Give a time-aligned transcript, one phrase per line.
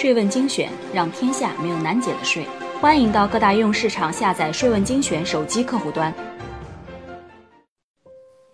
[0.00, 2.46] 税问精选，让天下没有难解的税。
[2.80, 6.14] 欢迎到各大应用市场下载“税问精选”手机客户端。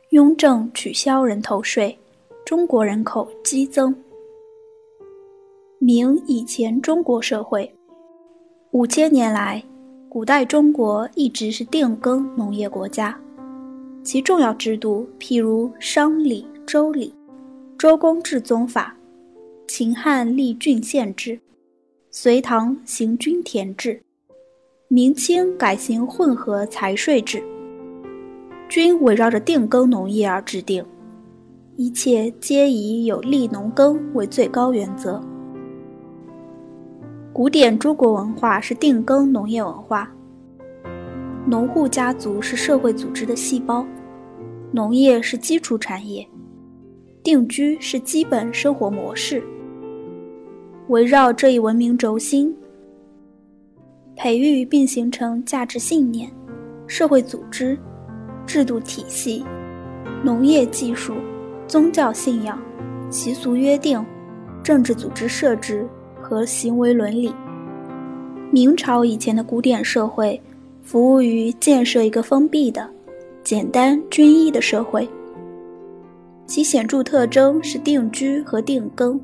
[0.08, 1.98] 雍正取消人头税，
[2.46, 3.94] 中国人口激增。
[5.78, 7.70] 明以前中国社会，
[8.70, 9.62] 五千年来，
[10.08, 13.14] 古代中国一直是定耕农业国家，
[14.02, 17.14] 其重要制度譬如商礼、周礼、
[17.76, 18.96] 周公制宗法。
[19.66, 21.40] 秦汉立郡县制，
[22.10, 24.00] 隋唐行均田制，
[24.88, 27.42] 明清改行混合财税制，
[28.68, 30.84] 均围绕着定耕农业而制定，
[31.76, 35.20] 一切皆以有利农耕为最高原则。
[37.32, 40.08] 古典中国文化是定耕农业文化，
[41.48, 43.84] 农户家族是社会组织的细胞，
[44.70, 46.24] 农业是基础产业，
[47.24, 49.42] 定居是基本生活模式。
[50.88, 52.54] 围绕这一文明轴心，
[54.16, 56.30] 培育并形成价值信念、
[56.86, 57.78] 社会组织、
[58.46, 59.42] 制度体系、
[60.22, 61.14] 农业技术、
[61.66, 62.60] 宗教信仰、
[63.08, 64.04] 习俗约定、
[64.62, 65.88] 政治组织设置
[66.20, 67.34] 和行为伦理。
[68.50, 70.38] 明朝以前的古典社会，
[70.82, 72.86] 服务于建设一个封闭的、
[73.42, 75.08] 简单均一的社会，
[76.46, 79.18] 其显著特征是定居和定耕。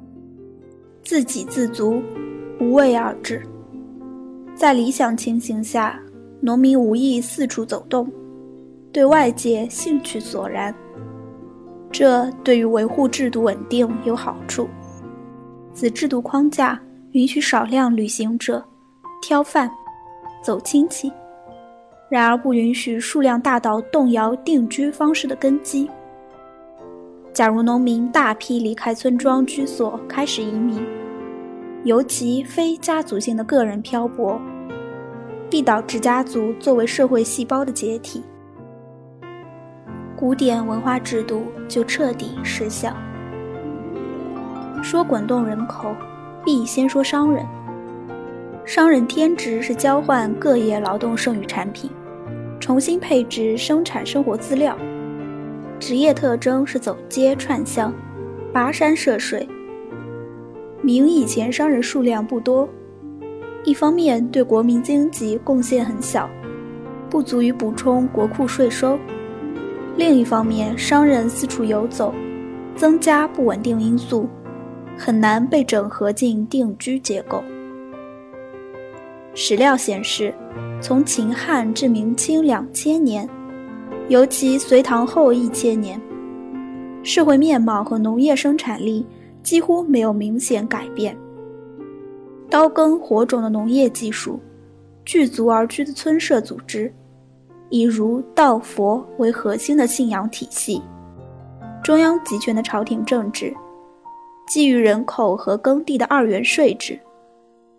[1.02, 2.02] 自给自足，
[2.60, 3.42] 无为而治。
[4.54, 5.98] 在理想情形下，
[6.40, 8.10] 农民无意四处走动，
[8.92, 10.74] 对外界兴趣索然。
[11.90, 14.68] 这对于维护制度稳定有好处。
[15.72, 16.80] 此制度框架
[17.12, 18.62] 允许少量旅行者
[19.22, 19.70] 挑饭、
[20.44, 21.10] 走亲戚，
[22.10, 25.88] 然而不允许数量大到动摇定居方式的根基。
[27.32, 30.84] 假如农民大批离开村庄居所，开始移民，
[31.84, 34.40] 尤其非家族性的个人漂泊，
[35.48, 38.24] 必导致家族作为社会细胞的解体，
[40.16, 42.92] 古典文化制度就彻底失效。
[44.82, 45.94] 说滚动人口，
[46.44, 47.46] 必先说商人。
[48.64, 51.88] 商人天职是交换各业劳动剩余产品，
[52.58, 54.76] 重新配置生产生活资料。
[55.80, 57.92] 职业特征是走街串巷，
[58.52, 59.48] 跋山涉水。
[60.82, 62.68] 明以前商人数量不多，
[63.64, 66.28] 一方面对国民经济贡献很小，
[67.08, 68.98] 不足以补充国库税收；
[69.96, 72.14] 另一方面，商人四处游走，
[72.76, 74.28] 增加不稳定因素，
[74.98, 77.42] 很难被整合进定居结构。
[79.34, 80.34] 史料显示，
[80.78, 83.26] 从秦汉至明清两千年。
[84.10, 85.98] 尤其隋唐后一千年，
[87.04, 89.06] 社会面貌和农业生产力
[89.40, 91.16] 几乎没有明显改变。
[92.50, 94.40] 刀耕火种的农业技术，
[95.04, 96.92] 聚族而居的村社组织，
[97.68, 100.82] 以儒道佛为核心的信仰体系，
[101.80, 103.54] 中央集权的朝廷政治，
[104.48, 106.98] 基于人口和耕地的二元税制，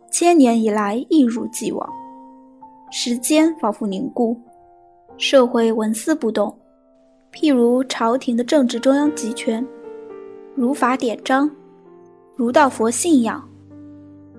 [0.10, 1.90] 千年以来一如既往，
[2.90, 4.40] 时间仿佛凝固。
[5.22, 6.52] 社会纹丝不动，
[7.32, 9.64] 譬如朝廷的政治中央集权，
[10.56, 11.48] 儒法典章，
[12.36, 13.48] 儒道佛信仰，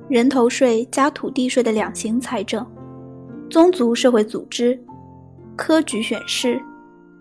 [0.09, 2.67] 人头税加土地税的两型财政，
[3.49, 4.77] 宗族社会组织，
[5.55, 6.61] 科举选士，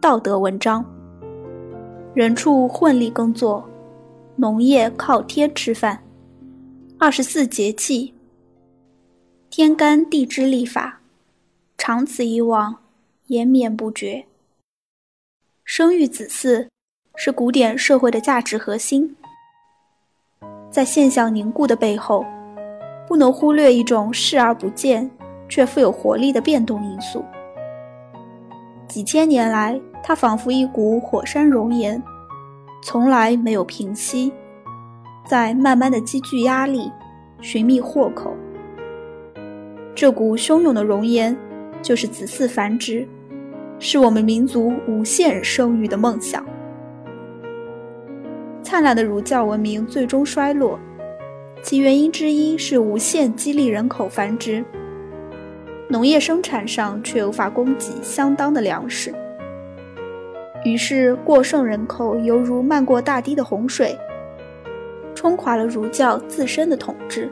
[0.01, 0.83] 道德文章，
[2.15, 3.63] 人畜混力耕作，
[4.35, 6.03] 农业靠天吃饭，
[6.97, 8.11] 二十四节气，
[9.51, 11.01] 天干地支历法，
[11.77, 12.75] 长此以往。
[13.31, 14.25] 延绵不绝。
[15.63, 16.67] 生育子嗣
[17.15, 19.15] 是古典社会的价值核心。
[20.69, 22.25] 在现象凝固的背后，
[23.07, 25.09] 不能忽略一种视而不见
[25.47, 27.23] 却富有活力的变动因素。
[28.85, 32.03] 几千年来，它仿佛一股火山熔岩，
[32.83, 34.29] 从来没有平息，
[35.25, 36.91] 在慢慢的积聚压力，
[37.39, 38.35] 寻觅豁口。
[39.95, 41.33] 这股汹涌的熔岩，
[41.81, 43.07] 就是子嗣繁殖。
[43.83, 46.45] 是我们民族无限生育的梦想。
[48.61, 50.79] 灿烂的儒教文明最终衰落，
[51.63, 54.63] 其原因之一是无限激励人口繁殖，
[55.89, 59.11] 农业生产上却无法供给相当的粮食，
[60.63, 63.97] 于是过剩人口犹如漫过大堤的洪水，
[65.15, 67.27] 冲垮了儒教自身的统治。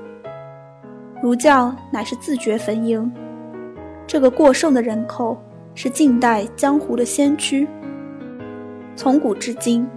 [1.22, 3.08] 儒教乃是自掘坟茔，
[4.08, 5.38] 这个过剩的人口。
[5.76, 7.68] 是近代江湖的先驱。
[8.96, 9.88] 从古至今，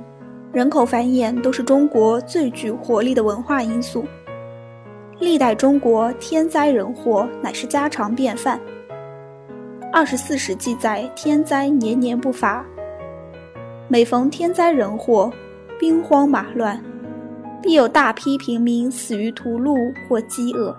[0.53, 4.05] 人口繁衍都是中国最具活力的文化因素。
[5.19, 8.61] 历代中国天灾人祸乃是家常便饭。
[9.93, 12.65] 二十四史记载，天灾年年不乏。
[13.89, 15.31] 每逢天灾人祸，
[15.79, 16.83] 兵荒马乱，
[17.61, 20.77] 必有大批平民死于屠戮或饥饿。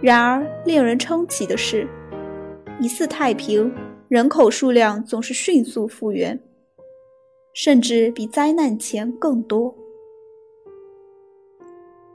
[0.00, 1.88] 然而，令人称奇的是，
[2.80, 3.72] 疑似太平，
[4.08, 6.38] 人口数量总是迅速复原，
[7.52, 9.74] 甚至比灾难前更多。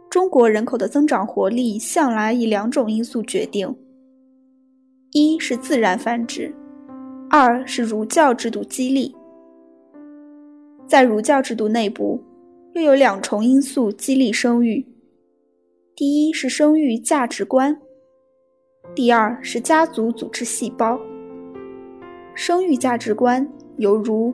[0.09, 3.75] 中国人口的增长活力向来以两种因素决定：
[5.11, 6.55] 一是自然繁殖，
[7.29, 9.13] 二是儒教制度激励。
[10.87, 12.23] 在儒教制度内部，
[12.73, 14.85] 又有两重因素激励生育。
[15.95, 17.77] 第一是生育价值观，
[18.95, 20.99] 第二是家族组织细胞。
[22.35, 23.47] 生育价值观
[23.77, 24.33] 犹如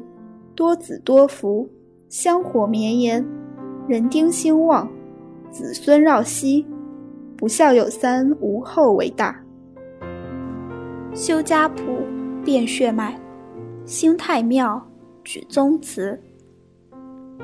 [0.54, 1.70] 多子多福、
[2.10, 3.26] 香火绵延、
[3.88, 4.90] 人丁兴旺、
[5.50, 6.66] 子孙绕膝、
[7.38, 9.42] 不孝有三、无后为大。
[11.14, 12.06] 修家谱、
[12.44, 13.20] 辨血脉、
[13.86, 14.86] 兴太庙、
[15.24, 16.20] 举宗祠，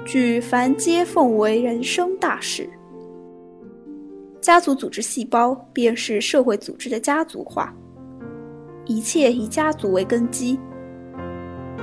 [0.05, 2.69] 举凡皆奉为人生大事。
[4.45, 7.73] 家族组织细胞便是社会组织的家族化，
[8.85, 10.55] 一切以家族为根基。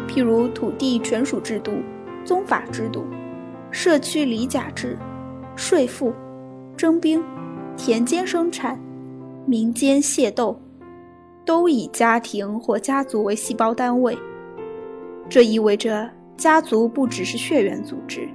[0.06, 1.72] 譬如土地权属制度、
[2.24, 3.04] 宗法制度、
[3.72, 4.96] 社区里甲制、
[5.56, 6.14] 税赋、
[6.76, 7.20] 征兵、
[7.76, 8.80] 田间生产、
[9.44, 10.56] 民间械斗，
[11.44, 14.16] 都以家庭或家族为细胞单位。
[15.28, 18.28] 这意味着家族不只是血缘组织，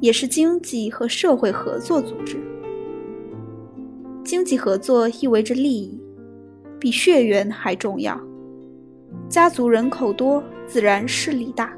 [0.00, 2.40] 也是经济和社会合作组织。
[4.24, 6.00] 经济合作意味着利益，
[6.78, 8.18] 比血缘还重要。
[9.28, 11.72] 家族人口多，自然势力大，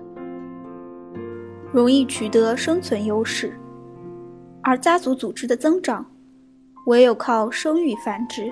[1.72, 3.52] 容易取得生存优势。
[4.62, 6.04] 而家族组织的增长，
[6.86, 8.50] 唯有靠生育繁殖。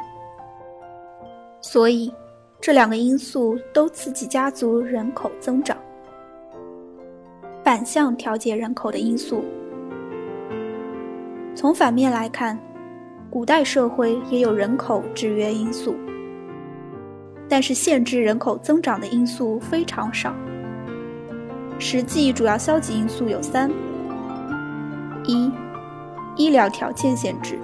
[1.60, 2.12] 所以，
[2.60, 5.76] 这两个因素都刺激家族人口增长。
[7.62, 9.44] 反向调节人口的因素，
[11.54, 12.58] 从反面来看。
[13.32, 15.96] 古代社会也有人口制约因素，
[17.48, 20.34] 但是限制人口增长的因素非常少。
[21.78, 23.70] 实际主要消极因素有三：
[25.24, 25.50] 一、
[26.36, 27.58] 医疗条件限制，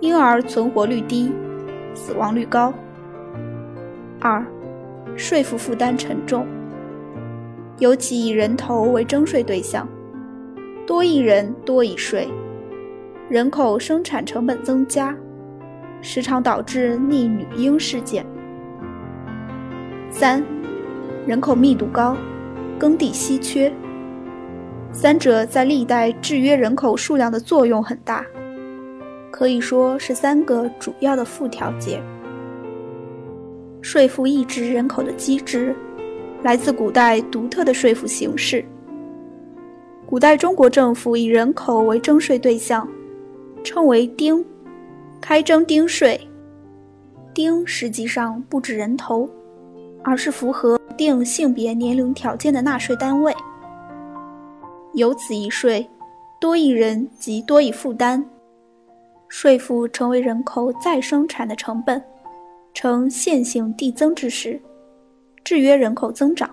[0.00, 1.30] 婴儿存活率低，
[1.94, 2.72] 死亡率高；
[4.18, 4.44] 二、
[5.16, 6.44] 税负负担沉重，
[7.78, 9.86] 尤其以人头为征税对象，
[10.84, 12.28] 多一人多一税。
[13.28, 15.12] 人口生产成本增加，
[16.00, 18.24] 时常导致逆女婴事件。
[20.12, 20.40] 三，
[21.26, 22.16] 人口密度高，
[22.78, 23.72] 耕地稀缺，
[24.92, 28.24] 三者在历代制约人口数量的作用很大，
[29.32, 32.00] 可以说是三个主要的负调节。
[33.82, 35.74] 税负抑制人口的机制，
[36.44, 38.64] 来自古代独特的税负形式。
[40.06, 42.88] 古代中国政府以人口为征税对象。
[43.66, 44.44] 称为丁，
[45.20, 46.18] 开征丁税。
[47.34, 49.28] 丁实际上不指人头，
[50.04, 53.34] 而是符合定性别年龄条件的纳税单位。
[54.94, 55.84] 由此一税，
[56.40, 58.24] 多一人即多一负担，
[59.26, 62.00] 税负成为人口再生产的成本，
[62.72, 64.60] 呈线性递增之势，
[65.42, 66.48] 制约人口增长。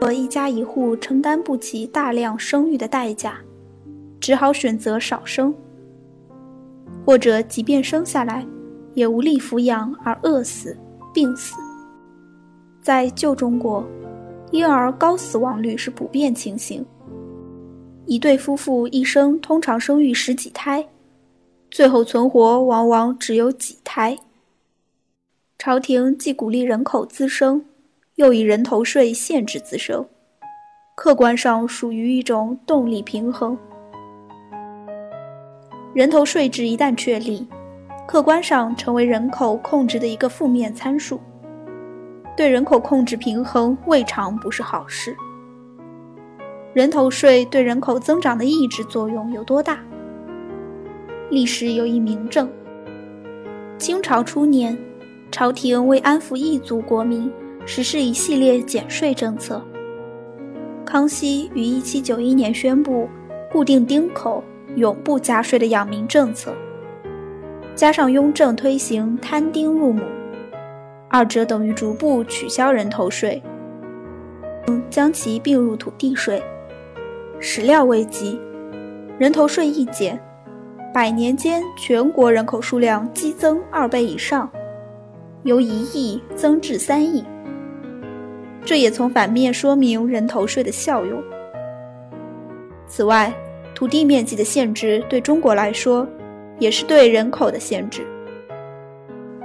[0.00, 3.40] 若一家一户承担不起大量生育的代价。
[4.20, 5.54] 只好选择少生，
[7.06, 8.46] 或者即便生下来，
[8.94, 10.76] 也无力抚养而饿死、
[11.14, 11.56] 病死。
[12.82, 13.84] 在旧中国，
[14.52, 16.84] 婴儿高死亡率是普遍情形。
[18.06, 20.86] 一对夫妇一生通常生育十几胎，
[21.70, 24.18] 最后存活往往只有几胎。
[25.58, 27.64] 朝廷既鼓励人口滋生，
[28.16, 30.04] 又以人头税限制滋生，
[30.96, 33.56] 客观上属于一种动力平衡。
[35.92, 37.44] 人头税制一旦确立，
[38.06, 41.20] 客观上成为人口控制的一个负面参数，
[42.36, 45.16] 对人口控制平衡未尝不是好事。
[46.72, 49.80] 人头税对人口增长的抑制作用有多大？
[51.28, 52.48] 历史有一明证：
[53.76, 54.78] 清朝初年，
[55.32, 57.28] 朝廷为安抚异族国民，
[57.66, 59.60] 实施一系列减税政策。
[60.84, 63.08] 康熙于1791年宣布
[63.50, 64.40] 固定丁口。
[64.76, 66.52] 永不加税的养民政策，
[67.74, 70.02] 加上雍正推行摊丁入亩，
[71.08, 73.42] 二者等于逐步取消人头税，
[74.88, 76.42] 将其并入土地税。
[77.38, 78.38] 始料未及，
[79.18, 80.20] 人头税一减，
[80.92, 84.50] 百年间全国人口数量激增二倍以上，
[85.42, 87.24] 由一亿增至三亿。
[88.62, 91.22] 这也从反面说明人头税的效用。
[92.86, 93.32] 此外，
[93.80, 96.06] 土地面积的限制对中国来说，
[96.58, 98.06] 也是对人口的限制。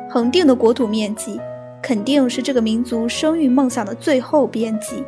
[0.09, 1.39] 恒定的国土面积，
[1.81, 5.05] 肯定是这个民族生育梦想的最后边际。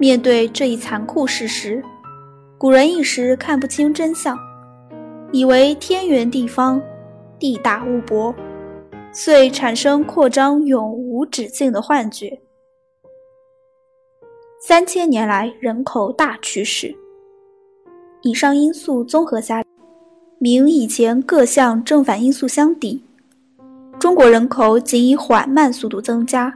[0.00, 1.80] 面对这一残酷事实，
[2.58, 4.36] 古人一时看不清真相，
[5.30, 6.82] 以为天圆地方，
[7.38, 8.34] 地大物博，
[9.12, 12.40] 遂产生扩张永无止境的幻觉。
[14.60, 16.92] 三千年来人口大趋势，
[18.22, 19.62] 以上因素综合下，
[20.38, 23.02] 明以前各项正反因素相抵，
[23.98, 26.54] 中国人口仅以缓慢速度增加，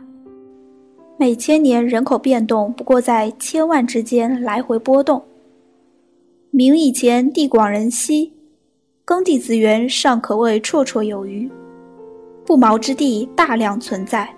[1.18, 5.22] 每千年人口变动不过在千万之间来回波动。
[6.50, 8.32] 明以前地广人稀，
[9.04, 11.50] 耕地资源尚可谓绰绰有余，
[12.44, 14.28] 不毛之地大量存在。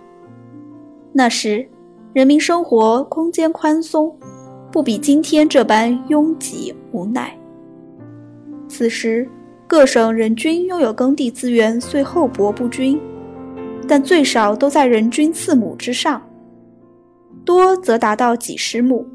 [1.12, 1.66] 那时。
[2.14, 4.12] 人民生活空间宽松，
[4.70, 7.34] 不比今天这般拥挤无奈。
[8.68, 9.26] 此时，
[9.66, 13.00] 各省人均拥有耕地资源虽厚薄不均，
[13.88, 16.22] 但最少都在人均四亩之上，
[17.44, 19.06] 多则达到几十亩。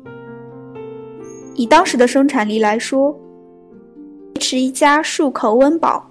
[1.56, 3.12] 以当时的生产力来说，
[4.34, 6.10] 维持一家数口温饱，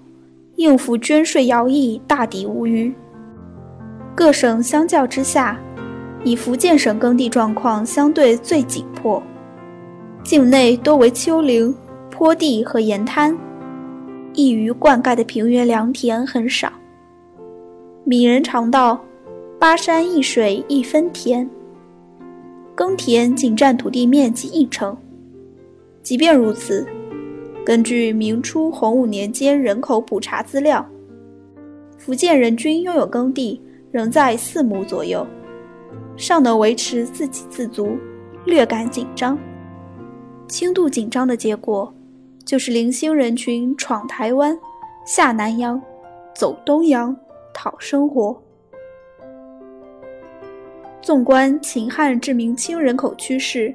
[0.55, 2.95] 应付捐税徭役，大抵无虞。
[4.15, 5.59] 各省相较之下。
[6.25, 9.21] 以福建省耕地状况相对最紧迫，
[10.25, 11.75] 境内多为丘陵、
[12.09, 13.37] 坡地和盐滩，
[14.33, 16.73] 易于灌溉的平原良田很少。
[18.05, 19.01] 闽人常道
[19.59, 21.49] ：“巴山一水一分田。”
[22.75, 24.97] 耕田仅占土地面积一成。
[26.03, 26.87] 即便如此，
[27.67, 30.85] 根据明初洪武年间人口普查资料，
[31.99, 33.61] 福建人均拥有耕地
[33.91, 35.27] 仍在四亩左右。
[36.17, 37.97] 尚能维持自给自足，
[38.45, 39.37] 略感紧张。
[40.53, 41.91] 轻度紧张的结果，
[42.45, 44.55] 就是零星人群闯台湾、
[45.07, 45.81] 下南洋、
[46.35, 47.17] 走东洋
[47.55, 48.39] 讨生活。
[51.01, 53.75] 纵观秦汉至明清人口趋势，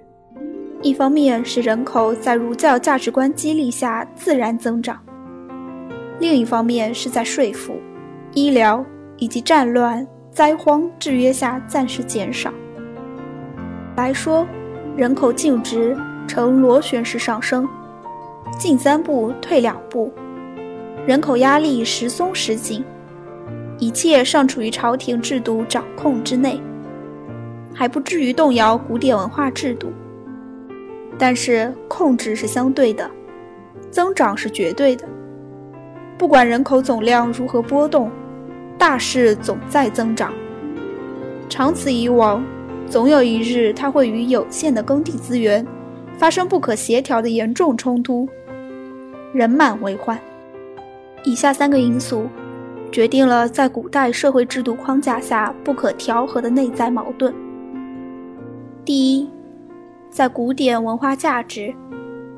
[0.83, 5.03] 一方面是人口在儒教价值观激励下自然增长，
[6.19, 7.73] 另一方面是在税赋、
[8.35, 8.85] 医疗
[9.17, 10.07] 以及战乱。
[10.31, 12.53] 灾荒制约下暂时减少。
[13.95, 14.45] 来说，
[14.95, 17.67] 人口净值呈螺旋式上升，
[18.59, 20.11] 进三步退两步，
[21.05, 22.83] 人口压力时松时紧，
[23.79, 26.59] 一切尚处于朝廷制度掌控之内，
[27.73, 29.91] 还不至于动摇古典文化制度。
[31.17, 33.09] 但是控制是相对的，
[33.89, 35.07] 增长是绝对的。
[36.17, 38.11] 不管人口总量如何波动。
[38.79, 40.31] 大势总在增长，
[41.49, 42.45] 长此以往，
[42.87, 45.65] 总有一日它会与有限的耕地资源
[46.17, 48.27] 发生不可协调的严重冲突，
[49.33, 50.19] 人满为患。
[51.23, 52.27] 以下三个因素
[52.91, 57.33] 决定了在古代社会制度框架下不可调和的内在矛盾。
[58.83, 59.29] 第一，
[60.09, 61.73] 在古典文化价值，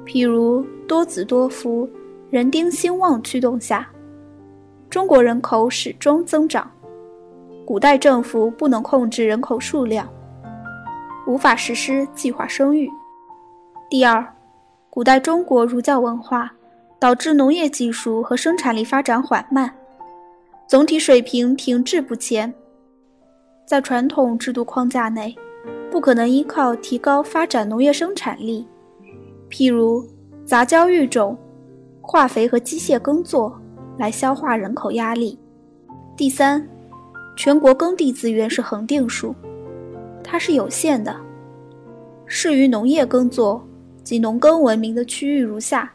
[0.05, 1.87] 譬如多子多福、
[2.29, 3.87] 人丁兴旺驱动下。
[4.89, 6.69] 中国人口始终增长，
[7.63, 10.09] 古代政府不能控制人口数量，
[11.27, 12.89] 无法实施计划生育。
[13.89, 14.23] 第二，
[14.91, 16.53] 古代中国儒教文化
[16.99, 19.73] 导致农业技术和生产力发展缓慢，
[20.67, 22.53] 总体水平停滞不前。
[23.65, 25.35] 在传统制度框架内，
[25.89, 28.67] 不可能依靠提高发展农业生产力，
[29.49, 30.07] 譬如
[30.45, 31.35] 杂交育种、
[31.99, 33.59] 化肥和机械耕作。
[33.97, 35.37] 来消化人口压力。
[36.15, 36.65] 第三，
[37.35, 39.35] 全国耕地资源是恒定数，
[40.23, 41.13] 它是有限的。
[42.25, 43.61] 适于农业耕作
[44.03, 45.93] 及农耕文明的区域如下：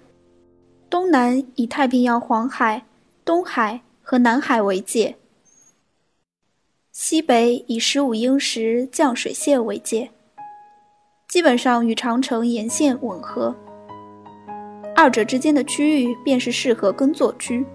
[0.89, 2.85] 东南以太平洋黄海、
[3.25, 5.15] 东海和南海为界；
[6.93, 10.11] 西北以十五英石降水线为界，
[11.29, 13.55] 基本上与长城沿线吻合。
[14.95, 17.67] 二者之间的区域便是适合耕作区。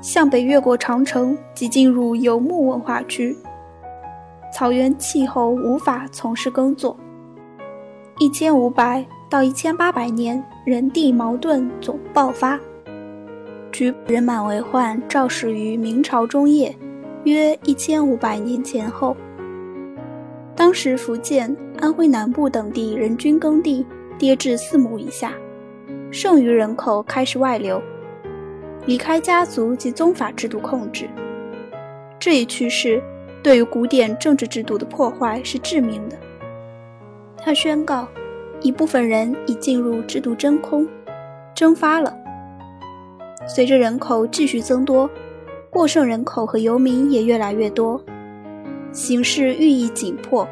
[0.00, 3.36] 向北越过长城，即进入游牧文化区。
[4.52, 6.96] 草原气候无法从事耕作。
[8.18, 12.58] 一千五百到一千八百年，人地矛盾总爆发，
[13.70, 16.74] 局人满为患，肇始于明朝中叶，
[17.24, 19.14] 约一千五百年前后。
[20.56, 23.84] 当时福建、安徽南部等地人均耕地
[24.18, 25.34] 跌至四亩以下，
[26.10, 27.82] 剩余人口开始外流。
[28.86, 31.06] 离开家族及宗法制度控制。
[32.18, 33.02] 这一趋势
[33.42, 36.16] 对于古典政治制度的破坏是致命的。
[37.36, 38.08] 他宣告，
[38.60, 40.86] 一部分人已进入制度真空，
[41.54, 42.16] 蒸发了。
[43.46, 45.08] 随着人口继续增多，
[45.70, 48.02] 过剩人口和游民也越来越多，
[48.92, 50.46] 形势愈益紧迫。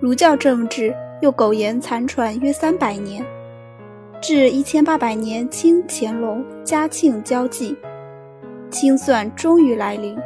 [0.00, 3.24] 儒教政治又苟延残喘约三百年。
[4.20, 7.76] 至一千八百年，清乾隆、嘉庆交际，
[8.70, 10.16] 清算终于来临。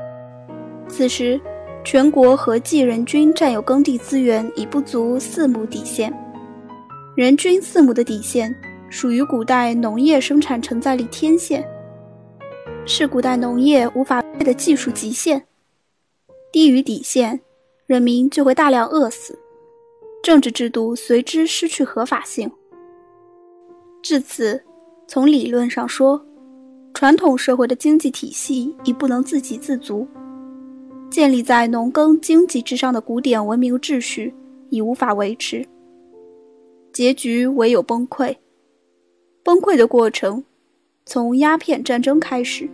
[0.86, 1.40] 此时，
[1.82, 6.12] 全国合计人均占有耕地资源已不足四亩底线。
[7.16, 8.54] 人均四亩的底线，
[8.90, 11.66] 属于古代农业生产承载力天线，
[12.84, 15.42] 是古代农业无法的技术极限。
[16.52, 17.40] 低于底线，
[17.86, 19.38] 人民就会大量饿死，
[20.22, 22.52] 政治制度随之失去合法性。
[24.02, 24.62] 至此，
[25.08, 26.22] 从理论上说，
[26.92, 30.06] 传统社会的经济体系已不能自给自足，
[31.10, 34.34] 建立在农耕经济之上的古典文明秩序
[34.68, 35.66] 已无法维持，
[36.96, 38.34] 结局唯有崩溃。
[39.44, 40.42] 崩溃的过程，
[41.04, 42.66] 从鸦片战争开始，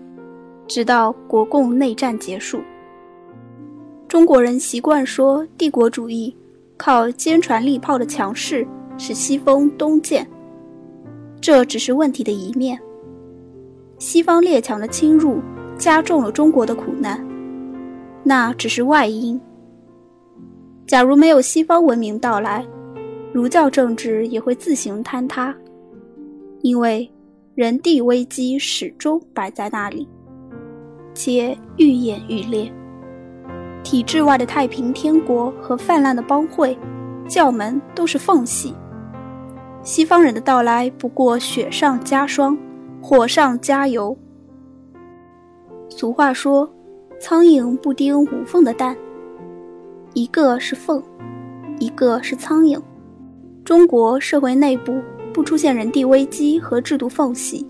[0.69, 2.61] 直到国共内战结束。
[4.07, 6.33] 中国人习惯说，帝国主义
[6.77, 8.65] 靠坚船利炮的强势
[8.97, 10.25] 使西风东渐。
[11.41, 12.79] 这只是问题的一面。
[13.99, 15.41] 西方列强的侵入
[15.77, 17.21] 加重了中国的苦难，
[18.23, 19.41] 那只是外因。
[20.87, 22.65] 假如没有西方文明到来，
[23.33, 25.55] 儒教政治也会自行坍塌，
[26.61, 27.11] 因为
[27.55, 30.07] 人地危机始终摆在那里，
[31.15, 32.71] 且愈演愈烈。
[33.83, 36.79] 体制外的太平天国和泛滥的帮会、
[37.27, 38.75] 教门都是缝隙。
[39.83, 42.57] 西方人的到来不过雪上加霜，
[43.01, 44.17] 火上加油。
[45.89, 46.71] 俗话说
[47.19, 48.97] ：“苍蝇不叮无缝的蛋。”
[50.15, 51.03] 一个是缝，
[51.79, 52.81] 一个是苍蝇。
[53.65, 55.01] 中国社会内部
[55.33, 57.67] 不出现人地危机和制度缝隙，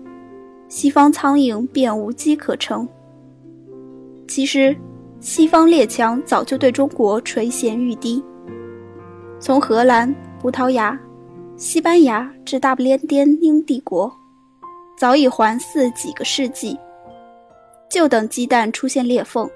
[0.67, 2.87] 西方苍蝇便无机可乘。
[4.27, 4.75] 其实，
[5.19, 8.23] 西方列强早就对中国垂涎欲滴，
[9.39, 10.99] 从荷兰、葡萄牙。
[11.55, 14.11] 西班牙至大不列颠英帝国，
[14.97, 16.75] 早已环伺几个世纪，
[17.91, 19.47] 就等鸡蛋出现裂缝。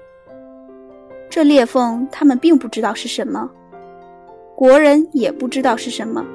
[1.28, 3.50] 这裂缝他们并不知道是什么，
[4.58, 6.26] 国人也不知道是什么。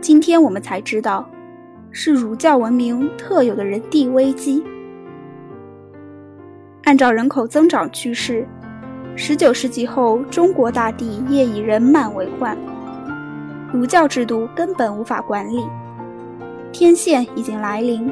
[0.00, 1.28] 今天我们才知道，
[1.90, 4.62] 是儒教文明特有的人地危机。
[6.84, 8.46] 按照人口增长趋势，
[9.16, 12.56] 十九世纪后中国大地业已人满为患。
[13.72, 15.64] 儒教制度根本无法管理，
[16.70, 18.08] 天宪已经来临。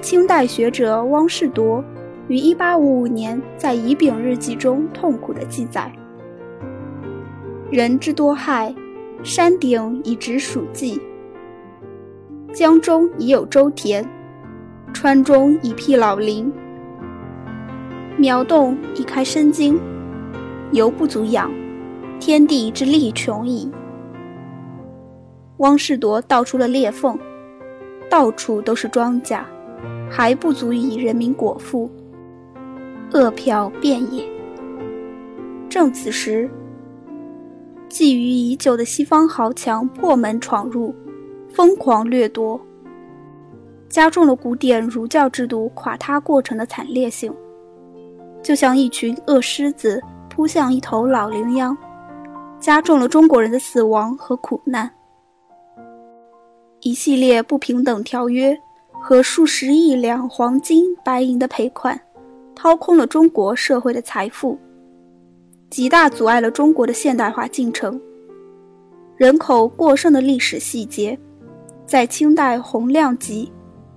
[0.00, 1.82] 清代学者汪士铎
[2.28, 5.90] 于1855年在《乙丙日记》中痛苦的记载
[7.72, 8.74] ：“人之多害，
[9.22, 11.00] 山顶已植黍稷，
[12.52, 14.04] 江中已有周田，
[14.92, 16.52] 川中已辟老林，
[18.18, 19.80] 苗洞已开深茎，
[20.72, 21.50] 犹不足养，
[22.20, 23.72] 天地之力穷矣。”
[25.56, 27.18] 汪士铎道出了裂缝，
[28.10, 29.40] 到处都是庄稼，
[30.10, 31.90] 还不足以人民果腹，
[33.12, 34.28] 饿殍遍野。
[35.70, 36.50] 正此时，
[37.92, 40.94] 觊觎已久的西方豪强破门闯入，
[41.50, 42.58] 疯狂掠夺，
[43.86, 47.30] 加重了古典儒教制度垮塌过程的惨烈性，
[48.42, 50.00] 就像一群恶狮子
[50.30, 51.76] 扑向一头老羚羊，
[52.58, 54.90] 加重了中国人的死亡和苦难。
[56.80, 58.58] 一系列不平等条约
[59.02, 62.00] 和数十亿两黄金白银的赔款，
[62.54, 64.58] 掏空了中国社会的财富，
[65.72, 67.98] 极大阻碍了中国的现代化进程。
[69.16, 71.18] 人口过剩的历史细节，
[71.86, 73.50] 在清代《洪亮集》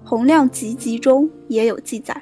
[0.10, 2.16] 《洪亮集集》中也有记载。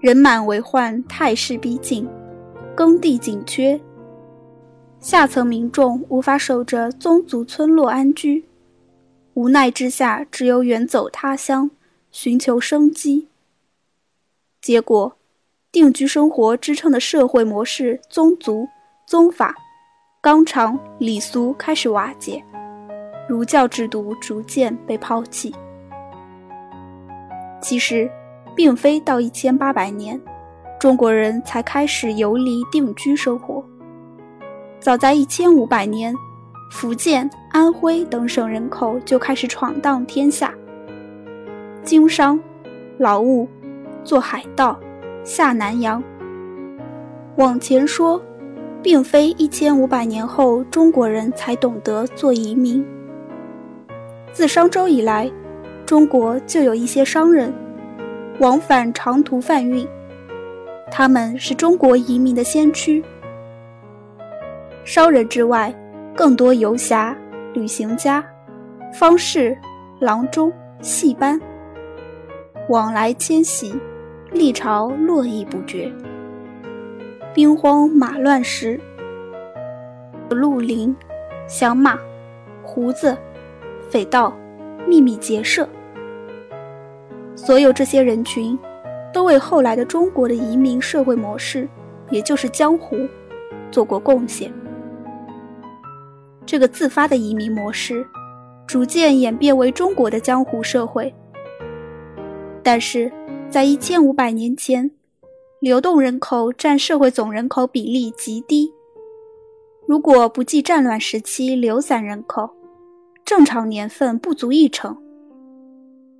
[0.00, 2.08] 人满为患，态势逼近，
[2.74, 3.80] 耕地紧缺。
[4.98, 8.44] 下层民众无法守着宗族村落安居，
[9.34, 11.70] 无奈之下，只有远走他乡，
[12.10, 13.28] 寻求生机。
[14.60, 15.16] 结果，
[15.70, 18.66] 定居生活支撑的社会模式——宗族、
[19.06, 19.54] 宗法、
[20.22, 22.42] 纲常、礼俗开始瓦解，
[23.28, 25.54] 儒教制度逐渐被抛弃。
[27.60, 28.10] 其实，
[28.56, 30.18] 并非到一千八百年，
[30.80, 33.62] 中国人才开始游离定居生活。
[34.80, 36.14] 早在一千五百年，
[36.70, 40.54] 福建、安徽等省人口就开始闯荡天下。
[41.82, 42.40] 经商、
[42.96, 43.46] 劳务、
[44.02, 44.78] 做海盗、
[45.28, 46.02] 下南洋。
[47.36, 48.18] 往前说，
[48.82, 52.82] 并非一千五百年后中国人才懂得做移民。
[54.32, 55.30] 自商周以来，
[55.84, 57.52] 中国就有一些商人
[58.40, 59.86] 往返长途贩运，
[60.90, 63.04] 他们是中国移民的先驱。
[64.82, 65.74] 商人之外，
[66.16, 67.14] 更多游侠、
[67.52, 68.24] 旅行家、
[68.94, 69.54] 方士、
[70.00, 71.38] 郎中、戏班，
[72.70, 73.78] 往来迁徙，
[74.38, 75.92] 历朝络绎不绝。
[77.34, 78.80] 兵荒马乱时，
[80.30, 80.94] 绿林、
[81.46, 81.98] 响马、
[82.62, 83.16] 胡子。
[83.90, 84.36] 匪盗、
[84.86, 85.66] 秘密结社，
[87.34, 88.58] 所有这些人群，
[89.14, 91.66] 都为后来的中国的移民社会模式，
[92.10, 93.08] 也就是江湖，
[93.70, 94.52] 做过贡献。
[96.44, 98.06] 这个自发的移民模式，
[98.66, 101.14] 逐渐演变为中国的江湖社会。
[102.62, 103.10] 但是，
[103.50, 104.90] 在一千五百年前，
[105.58, 108.70] 流动人口占社会总人口比例极低。
[109.86, 112.48] 如果不计战乱时期流散人口，
[113.24, 114.94] 正常年份不足一成，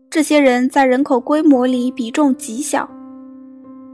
[0.09, 2.89] 这些人在人口规模里比重极小，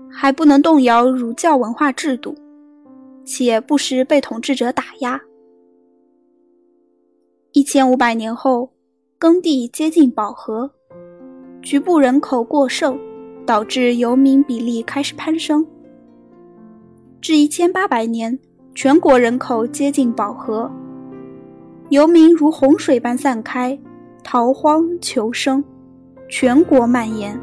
[0.09, 2.37] 还不能动摇儒教文化制度，
[3.25, 5.21] 且不时被统治者打压。
[7.51, 8.71] 一千五百年后，
[9.19, 10.71] 耕地接近饱和，
[11.61, 12.97] 局部人口过剩，
[13.47, 15.67] 导致游民比例开始攀升。
[17.21, 18.39] 至一千八百年，
[18.75, 20.71] 全国人口接近饱和。
[21.91, 23.79] 游民如洪水般散开，
[24.23, 25.63] 逃荒求生，
[26.29, 27.39] 全国蔓延，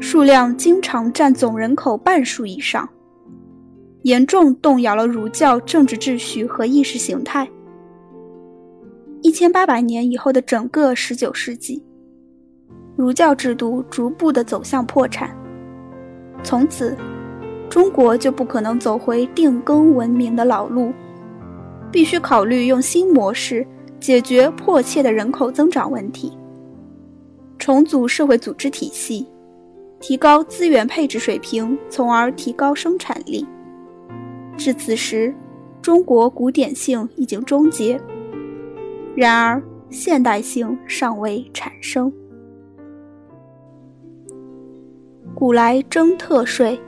[0.00, 2.88] 数量经常占总人口半数以上，
[4.02, 7.48] 严重动摇了儒教政治秩序和意识形态。
[9.22, 11.84] 一千八百年以后的整个十九世纪，
[12.96, 15.34] 儒教制度逐步的走向破产，
[16.42, 16.96] 从此，
[17.68, 20.92] 中国就不可能走回定耕文明的老路。
[21.92, 23.66] 必须考虑用新模式
[23.98, 26.38] 解决迫切的人口增长问题，
[27.58, 29.26] 重组社会组织体系，
[29.98, 33.44] 提高资源配置水平，从而提高生产力。
[34.56, 35.34] 至此时，
[35.82, 38.00] 中国古典性已经终结，
[39.16, 42.12] 然而现代性尚未产生。
[45.40, 46.78] 古来征特税，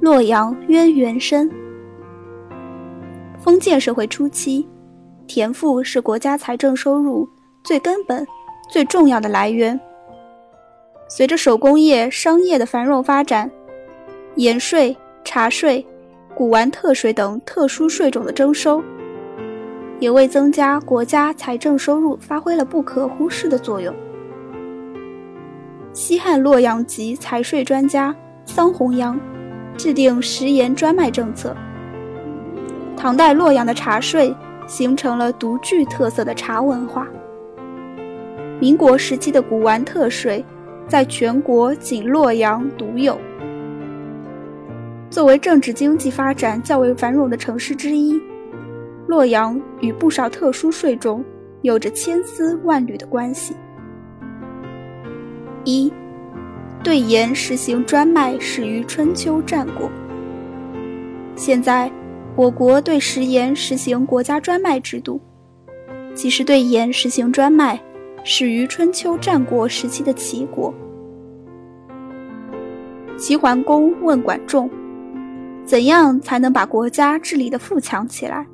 [0.00, 1.50] 洛阳渊源深。
[3.38, 4.66] 封建社会初期，
[5.26, 7.28] 田赋是国家财政收入
[7.62, 8.26] 最根本、
[8.70, 9.78] 最重要的来源。
[11.10, 13.50] 随着手工业、商业的繁荣发展，
[14.36, 15.86] 盐税、茶税、
[16.34, 18.82] 古玩特税等特殊税种的征收，
[20.00, 23.94] 也为增加国家财政收入发挥了不可忽视的作用。
[25.94, 28.12] 西汉洛阳籍财税专家
[28.44, 29.18] 桑弘羊
[29.76, 31.56] 制定食盐专卖政策。
[32.96, 34.34] 唐代洛阳的茶税
[34.66, 37.06] 形成了独具特色的茶文化。
[38.58, 40.44] 民国时期的古玩特税，
[40.88, 43.16] 在全国仅洛阳独有。
[45.10, 48.20] 作为政治经济发展较为繁荣的城市之一，
[49.06, 51.24] 洛阳与不少特殊税种
[51.62, 53.54] 有着千丝万缕的关系。
[55.64, 55.92] 一，
[56.82, 59.90] 对盐实行专卖始于春秋战国。
[61.36, 61.90] 现在。
[62.36, 65.20] 我国对食盐实行国家专卖制度，
[66.16, 67.80] 其实对盐实行专卖
[68.24, 70.74] 始于春秋战国时期的齐国。
[73.16, 74.68] 齐桓公问管仲
[75.64, 78.44] ：“怎样才能把国家治理的富强起来？”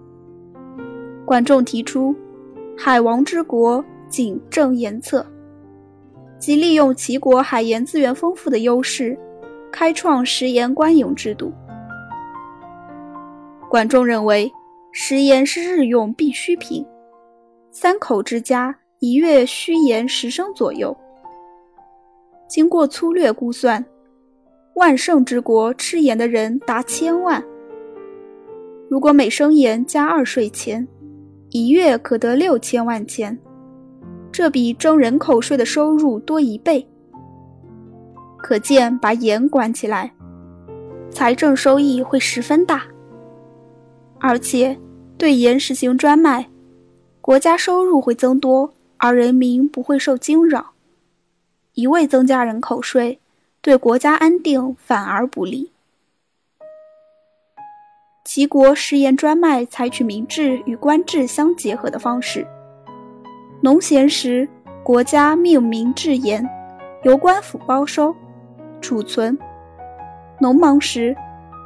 [1.25, 2.15] 管仲提出
[2.77, 5.25] “海王之国，谨正言策”，
[6.41, 9.17] 即利用齐国海盐资源丰富的优势，
[9.71, 11.53] 开创食盐官营制度。
[13.69, 14.51] 管仲认为，
[14.91, 16.85] 食盐是日用必需品，
[17.71, 20.97] 三口之家一月需盐十升左右。
[22.49, 23.85] 经过粗略估算，
[24.75, 27.45] 万圣之国吃盐的人达千万。
[28.89, 30.89] 如果每升盐加二税钱，
[31.51, 33.39] 一月可得六千万钱，
[34.33, 36.87] 这比征人口税的收入多一倍。
[38.39, 40.13] 可见，把盐管起来，
[41.11, 42.83] 财政收益会十分大。
[44.19, 44.79] 而且，
[45.17, 46.49] 对盐实行专卖，
[47.21, 50.73] 国家收入会增多，而人民不会受惊扰。
[51.75, 53.19] 一味增加人口税，
[53.61, 55.73] 对国家安定反而不利。
[58.25, 62.47] 齐国食盐专卖采取民治与官制相结合的方式，
[63.63, 64.49] 农闲时
[64.83, 66.49] 国家命民制盐，
[67.03, 68.15] 由官府包收、
[68.81, 69.39] 储存。
[70.41, 71.15] 农忙时，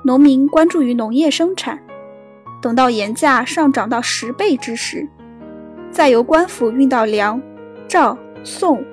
[0.04, 1.80] 农民关注于农业生产，
[2.60, 5.06] 等到盐价上涨到十倍之时，
[5.92, 7.40] 再由官府运到梁、
[7.86, 8.84] 赵、宋、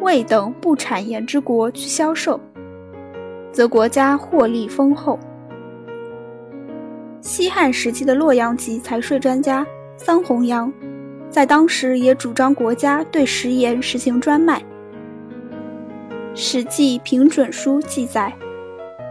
[0.00, 2.40] 魏等不产盐之国去销售，
[3.52, 5.16] 则国家获利丰厚。
[7.20, 9.64] 西汉时期的洛阳籍财税专家
[9.96, 10.72] 桑弘羊，
[11.30, 14.60] 在当时也主张国家对食盐实行专卖。
[16.34, 18.32] 《史记平准书》记载。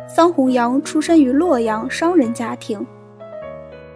[0.10, 2.86] 桑弘羊出生于洛阳商人家庭，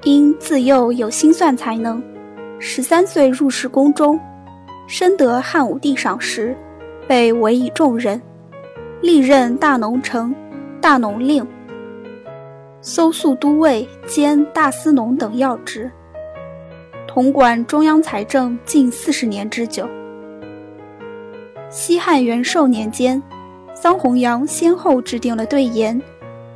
[0.04, 2.04] 因自幼有心算才能，
[2.60, 4.20] 十三岁入仕宫中，
[4.88, 6.54] 深得汉武帝赏识，
[7.08, 8.22] 被委以重任，
[9.02, 10.36] 历任大农丞、
[10.82, 11.48] 大农令、
[12.82, 15.90] 搜粟都尉兼大司农等要职，
[17.14, 19.86] 统管中央财政近四十年之久。
[21.70, 23.22] 西汉元寿年间。
[23.74, 26.00] 桑弘羊先后制定了对盐、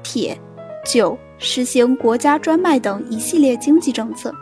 [0.04, 0.38] 铁、
[0.86, 4.30] 酒实行国家专卖等一系列经济政策，《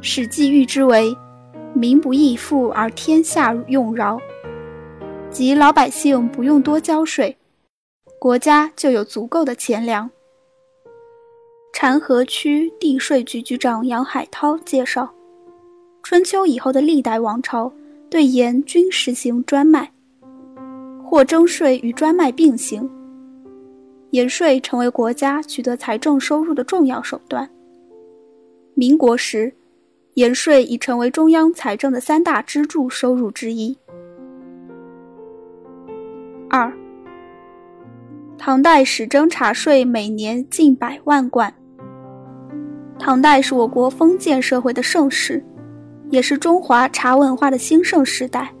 [0.00, 1.14] 史记》誉之为
[1.74, 4.18] “民不义富而天下用饶”，
[5.30, 7.36] 即老百姓不用多交税，
[8.18, 10.10] 国家就有足够的钱粮。
[11.72, 15.10] 禅河区地税局局长杨海涛介绍，
[16.02, 17.72] 春秋以后的历代王朝
[18.10, 19.90] 对盐均实行专卖。
[21.02, 22.88] 或征税与专卖并行，
[24.10, 27.50] 盐税成为国家取得财政收入的重要手段。
[28.74, 29.52] 民国时，
[30.14, 33.76] 盐税已成为中央财政的三大支柱收入之一。
[36.48, 36.72] 二，
[38.38, 41.52] 唐代始征茶税每年近百万贯。
[43.00, 45.42] 唐代是我国封建社会的盛世，
[46.10, 48.52] 也是中华茶文化的兴盛时代。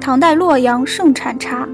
[0.00, 1.68] 唐代洛阳盛产茶，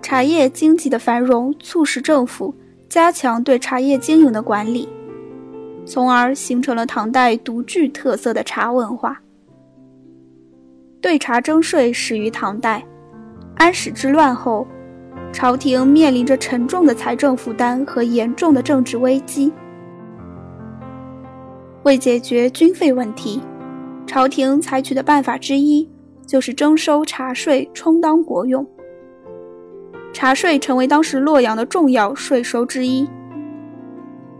[0.00, 2.54] 茶叶经济的繁荣促使政府
[2.88, 4.88] 加强对茶叶经营的管理，
[5.84, 9.20] 从而形成了唐代独具特色的茶文化。
[11.02, 12.82] 对茶征税始于唐代，
[13.56, 14.66] 安史之乱后，
[15.30, 19.52] 朝廷面临着沉重的财政负担和严重的政治危机，
[21.86, 23.40] 为解决军费问题，
[24.08, 25.88] 朝廷采取的办法之一。
[26.26, 28.66] 就是征收茶税，充当国用。
[30.12, 33.08] 茶税成为当时洛阳的重要税收之一。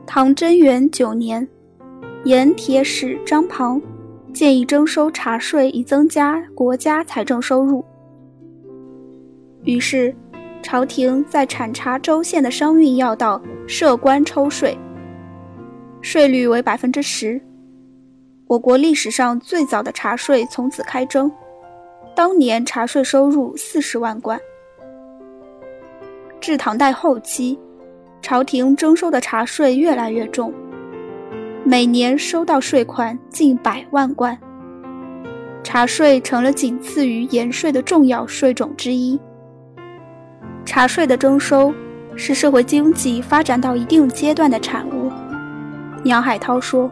[0.04, 1.46] 唐贞元九年，
[2.24, 3.80] 盐铁使张庞
[4.32, 7.84] 建议征收茶税，以增加国家财政收入。
[9.62, 10.12] 于是，
[10.60, 14.76] 朝廷在产茶州县的商运要道设官抽税，
[16.00, 17.40] 税率为百分之十。
[18.46, 21.30] 我国历史上最早的茶税从此开征。
[22.14, 24.40] 当年茶税收入四十万贯。
[26.40, 27.58] 至唐代后期，
[28.22, 30.54] 朝廷征收的茶税越来越重，
[31.64, 34.38] 每年收到税款近百万贯。
[35.64, 39.18] 茶税成了仅次于盐税的重要税种之一。
[40.64, 41.74] 茶税的征收
[42.14, 45.10] 是社会经济发展到一定阶段的产物。
[46.06, 46.90] 杨海涛说：“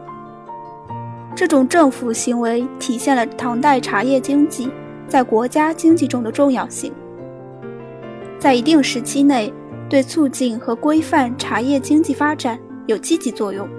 [1.35, 4.69] 这种政府行为体现了唐代茶叶经济。”
[5.07, 6.91] 在国家经济中的重要性，
[8.39, 9.53] 在一定时期内，
[9.87, 13.69] 对促进和规范茶叶经济发展有积极作用。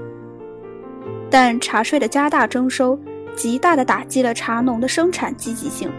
[1.29, 2.97] 但茶税的加大征收，
[3.35, 5.91] 极大地打击了茶农的生产积极性。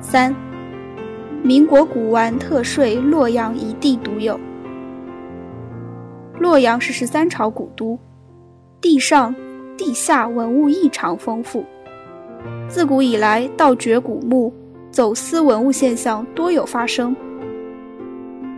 [0.00, 0.34] 三，
[1.44, 4.38] 民国古玩特税洛阳一地独有。
[6.40, 7.98] 洛阳是十三朝古都，
[8.80, 9.34] 地上、
[9.76, 11.62] 地下文物异常丰富。
[12.66, 14.50] 自古以来，盗掘古墓、
[14.90, 17.14] 走私文物现象多有发生。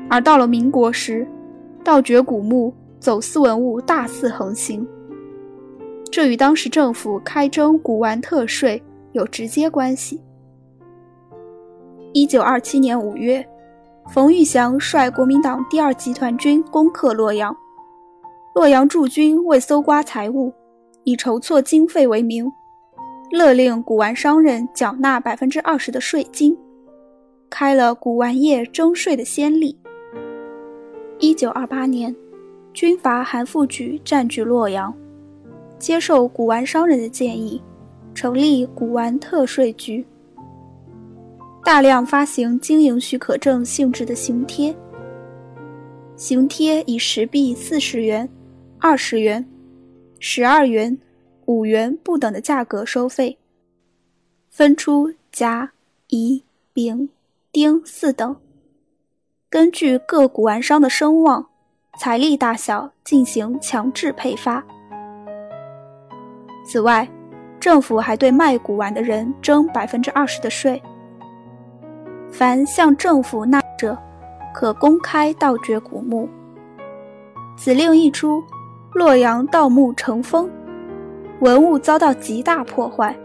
[0.08, 1.26] 而到了民国时，
[1.82, 4.86] 盗掘古墓、走私文物大肆横行，
[6.08, 10.20] 这与当时政府开征古玩特税有直接关系。
[12.12, 13.44] 一九二七年五月，
[14.12, 17.56] 冯玉祥率国民党第二集团军攻克洛阳，
[18.54, 20.52] 洛阳驻军为搜刮财物，
[21.04, 22.50] 以筹措经费为名。
[23.30, 26.54] 勒令古玩商人缴纳百分之二十的税金，
[27.48, 29.74] 开了古玩业征税的先例。
[31.18, 32.14] 一九二八年，
[32.74, 34.92] 军阀韩复榘占据洛阳，
[35.78, 37.62] 接受古玩商人的建议，
[38.14, 40.04] 成立古玩特税局，
[41.64, 44.76] 大量发行经营许可证性质的行贴。
[46.16, 48.28] 行贴以十币四十元、
[48.84, 49.48] 二十元、
[50.18, 50.98] 十二元。
[51.46, 53.36] 五元不等的价格收费，
[54.48, 55.72] 分出甲、
[56.06, 57.08] 乙、丙、
[57.50, 58.36] 丁四等，
[59.50, 61.44] 根据各古玩商的声望、
[61.98, 64.64] 财力大小进行强制配发。
[66.64, 67.06] 此外，
[67.58, 70.80] 政府还对卖古玩的人征百分之二十的税。
[72.30, 73.98] 凡向政府纳者，
[74.54, 76.28] 可公开盗掘古墓。
[77.56, 78.42] 此令一出，
[78.94, 80.50] 洛阳盗墓成风，
[81.40, 83.16] 文物遭到极大破坏。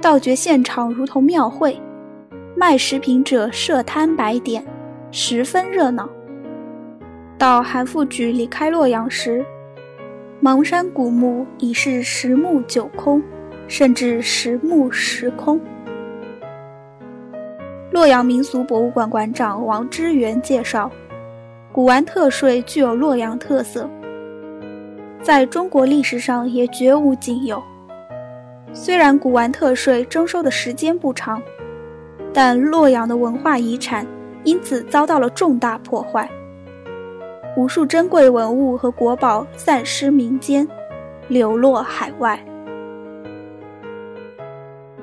[0.00, 1.80] 盗掘现场如同庙会，
[2.56, 4.64] 卖食品者设摊摆点，
[5.12, 6.08] 十分热闹。
[7.38, 9.44] 到韩复榘离开洛阳时，
[10.42, 13.22] 邙山古墓已是十墓九空，
[13.68, 15.60] 甚至十墓十空。
[17.92, 20.90] 洛阳民俗博物馆馆长王之源介绍，
[21.70, 23.88] 古玩特税具有洛阳特色，
[25.22, 27.62] 在中国历史上也绝无仅有。
[28.72, 31.40] 虽然古玩特税征收的时间不长，
[32.32, 34.06] 但洛阳的文化遗产
[34.44, 36.28] 因此遭到了重大破坏，
[37.56, 40.66] 无数珍贵文物和国宝散失民间，
[41.28, 42.38] 流落海外。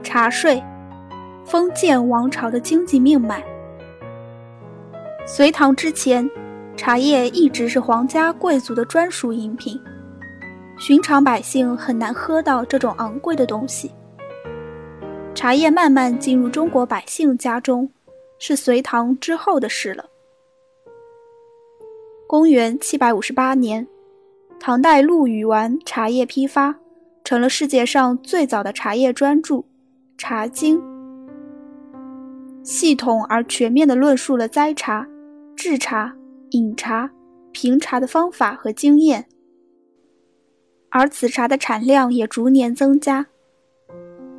[0.03, 0.61] 茶税。
[1.45, 3.43] 封建王朝的经济命脉。
[5.25, 6.29] 隋唐之前，
[6.77, 9.81] 茶叶一直是皇家贵族的专属饮品，
[10.79, 13.91] 寻常百姓很难喝到这种昂贵的东西。
[15.35, 17.89] 茶叶慢慢进入中国百姓家中，
[18.39, 20.05] 是隋唐之后的事了。
[22.25, 23.85] 公元七百五十八年，
[24.57, 26.69] 唐代陆羽完《茶叶批发》，
[27.25, 29.55] 成了世界上最早的茶叶专著
[30.17, 30.79] 《茶经》。
[32.63, 35.05] 系统而全面地论述了栽茶、
[35.55, 36.13] 制茶、
[36.51, 37.09] 饮茶、
[37.51, 39.25] 评茶的方法和经验，
[40.89, 43.25] 而此茶的产量也逐年增加。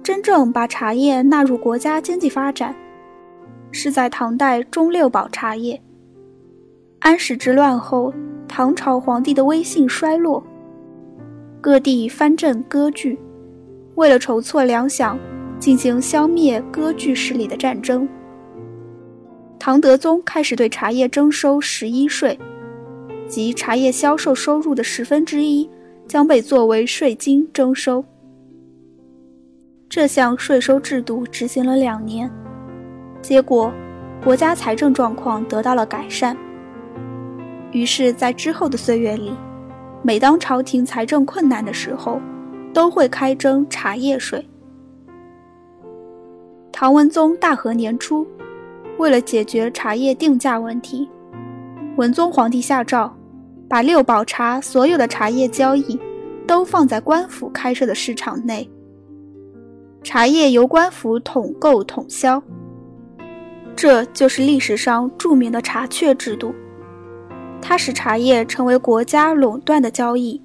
[0.03, 2.75] 真正把茶叶纳入国家经济发展，
[3.71, 5.81] 是在唐代中六保茶叶。
[7.01, 8.13] 安史之乱后，
[8.49, 10.43] 唐朝皇帝的威信衰落，
[11.61, 13.19] 各地藩镇割据，
[13.95, 15.17] 为了筹措粮饷，
[15.59, 18.09] 进行消灭割据势力的战争。
[19.59, 22.39] 唐德宗开始对茶叶征收十一税，
[23.29, 25.69] 即茶叶销售收入的十分之一
[26.11, 28.05] 将被作为税金征收。
[29.88, 32.29] 这项税收制度执行了两年，
[33.23, 33.73] 结果
[34.20, 36.37] 国家财政状况得到了改善。
[37.70, 39.33] 于是，在之后的岁月里，
[40.03, 42.20] 每当朝廷财政困难的时候，
[42.75, 44.44] 都会开征茶叶税。
[46.73, 48.27] 唐文宗大和年初。
[48.99, 51.09] 为了解决茶叶定价问题，
[51.96, 53.16] 文宗皇帝下诏，
[53.71, 55.97] 把六保茶所有的茶叶交易
[56.45, 58.69] 都放在官府开设的市场内，
[60.03, 62.43] 茶叶由官府统购统销。
[63.77, 66.53] 这就是历史上著名的茶券制度，
[67.63, 70.43] 它使茶叶成为国家垄断的交易。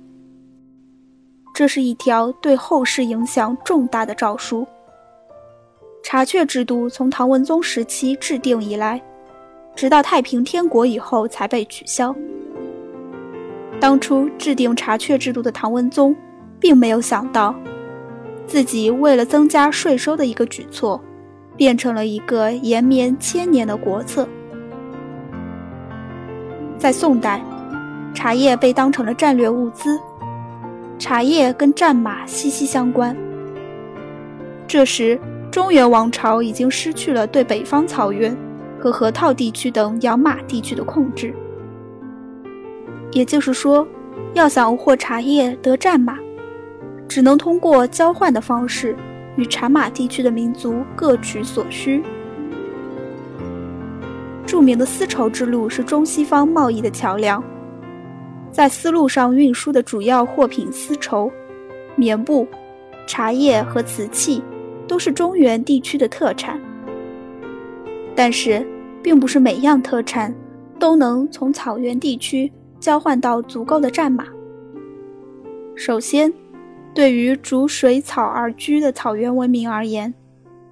[1.51, 4.67] 这是一条对后世影响重大的诏书。
[6.03, 9.01] 茶券制度从唐文宗时期制定以来，
[9.75, 12.15] 直到太平天国以后才被取消。
[13.85, 16.15] 当初制定茶券制度的唐文宗，
[16.59, 17.53] 并没有想到，
[18.47, 20.99] 自己为了增加税收的一个举措，
[21.55, 24.27] 变成了一个延绵千年的国策。
[26.79, 27.39] 在宋代，
[28.11, 29.99] 茶叶被当成了战略物资，
[30.97, 33.15] 茶叶跟战马息息相关。
[34.67, 35.19] 这时。
[35.51, 38.35] 中原王朝已经失去了对北方草原
[38.77, 41.33] 和河套地区等养马地区的控制，
[43.15, 43.87] 也就是说，
[44.33, 46.19] 要想获茶叶得战马，
[47.07, 48.93] 只能通过交换的方式
[49.37, 52.03] 与产马地区的民族各取所需。
[54.45, 57.41] 著名的丝绸之路是中西方贸易的桥梁，
[58.51, 61.31] 在丝路上运输的主要货品丝绸、
[61.95, 62.45] 棉布、
[63.07, 64.43] 茶叶和瓷器。
[64.87, 66.61] 都是中原地区的特产，
[68.15, 68.63] 但是
[69.01, 70.31] 并不是每样特产
[70.77, 72.51] 都能从草原地区
[72.85, 74.27] 交换到足够的战马。
[75.75, 76.31] 首先，
[76.93, 80.13] 对于逐水草而居的草原文明而言，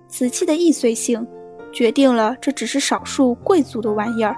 [0.07, 1.26] 瓷器的易碎性
[1.72, 4.36] 决定了这只是少数贵族的玩意儿。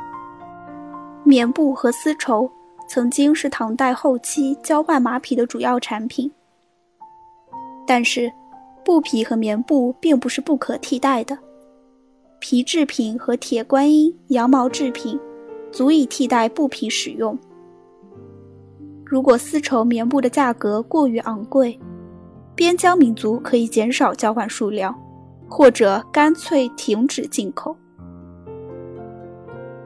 [1.26, 2.50] 棉布和丝绸
[2.88, 6.32] 曾经是唐代后期交换马匹的主要产品，
[7.86, 8.32] 但是。
[8.86, 11.36] 布匹和棉布并不是不可替代的，
[12.40, 15.20] 皮制品和铁观音、羊毛制品
[15.72, 17.36] 足以替代布匹使用。
[19.06, 21.80] 如果丝绸、棉布的价格过于昂贵，
[22.56, 25.00] 边疆民族可以减少交换数量，
[25.48, 27.78] 或者干脆停止进口。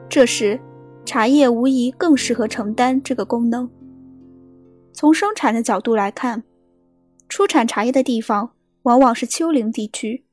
[0.08, 0.58] 这时，
[1.04, 3.68] 茶叶无疑更适合承担这个功能。
[4.92, 6.42] 从生产的角度来看，
[7.28, 8.52] 出产茶叶的地方
[8.82, 10.24] 往往是丘陵地区，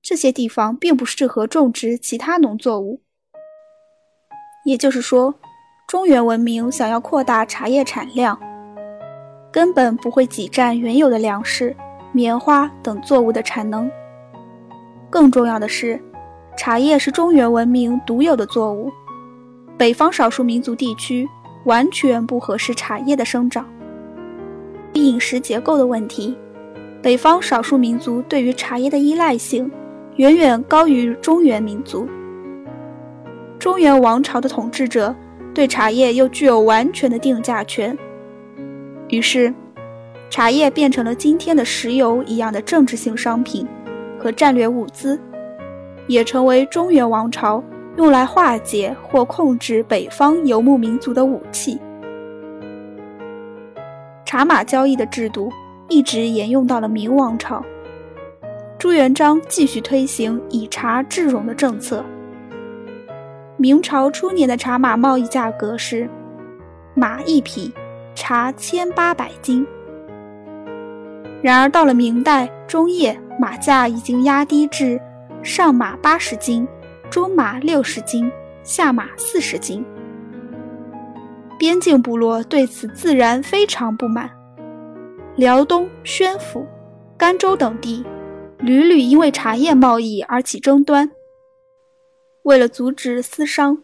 [0.00, 3.02] 这些地方并不适合种植其他农作物。
[4.64, 5.34] 也就是说，
[5.90, 8.38] 中原文明想要扩大茶叶产量，
[9.50, 11.74] 根本不会挤占原有的粮食、
[12.12, 13.90] 棉花等作物的产能。
[15.10, 16.00] 更重要的是，
[16.56, 18.88] 茶叶是中原文明独有的作物，
[19.76, 21.28] 北方少数民族地区
[21.64, 23.66] 完全不合适茶叶的生长。
[24.92, 26.38] 饮食结构的问题，
[27.02, 29.68] 北方少数民族对于茶叶的依赖性
[30.18, 32.08] 远远高于中原民族。
[33.58, 35.12] 中原王朝的统治者
[35.52, 37.96] 对茶叶又具有完全的定价权，
[39.08, 39.52] 于是，
[40.30, 43.66] 茶叶变成了今天的石油一样的政治性商品
[44.18, 45.20] 和战略物资，
[46.06, 47.62] 也成为中原王朝
[47.96, 51.78] 用来化解或控制北方游牧民族的武器。
[54.24, 55.50] 茶马交易的制度
[55.88, 57.60] 一直沿用到了明王朝，
[58.78, 62.04] 朱元璋继续推行以茶治戎的政策。
[63.60, 66.08] 明朝初年的茶马贸易价格是
[66.94, 67.70] 马一匹，
[68.14, 69.66] 茶千八百斤。
[71.42, 74.98] 然而到了明代中叶，马价已经压低至
[75.42, 76.66] 上马八十斤，
[77.10, 78.32] 中马六十斤，
[78.62, 79.84] 下马四十斤。
[81.58, 84.30] 边境部落对此自然非常不满，
[85.36, 86.66] 辽东、宣府、
[87.14, 88.06] 甘州等地
[88.58, 91.10] 屡屡因为茶叶贸易而起争端。
[92.44, 93.76] 为了阻止私商，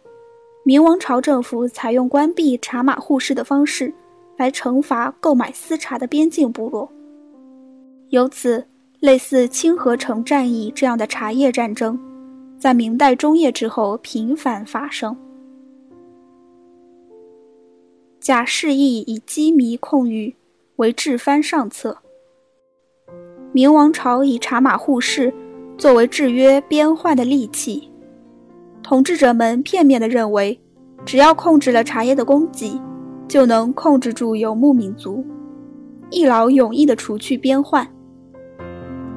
[0.64, 3.92] 明王朝政府采用关闭茶马互市的方式
[4.38, 6.90] 来惩罚购买私茶的边境部落。
[8.08, 8.66] 由此，
[9.00, 11.98] 类似清河城战役这样的茶叶战争，
[12.58, 15.14] 在明代中叶之后频繁发生。
[18.18, 20.34] 贾士义以羁縻控御
[20.76, 21.98] 为治藩上策，
[23.52, 25.32] 明王朝以茶马互市
[25.76, 27.90] 作为制约边患的利器。
[28.88, 30.56] 统治者们片面地认为，
[31.04, 32.80] 只要控制了茶叶的供给，
[33.26, 35.26] 就能控制住游牧民族，
[36.08, 37.84] 一劳永逸地除去边患。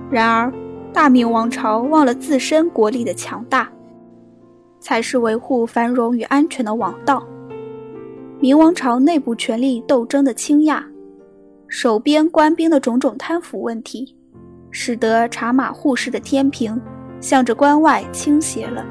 [0.10, 0.52] 然而，
[0.92, 3.70] 大明王朝忘了自身国力的强大，
[4.80, 7.24] 才是维护繁荣与安全的王道。
[8.40, 10.84] 明王朝内部权力斗争的倾轧，
[11.68, 14.16] 守边官兵的种种贪腐问题，
[14.72, 16.82] 使得茶马互市的天平
[17.22, 18.84] 向着关外倾斜了。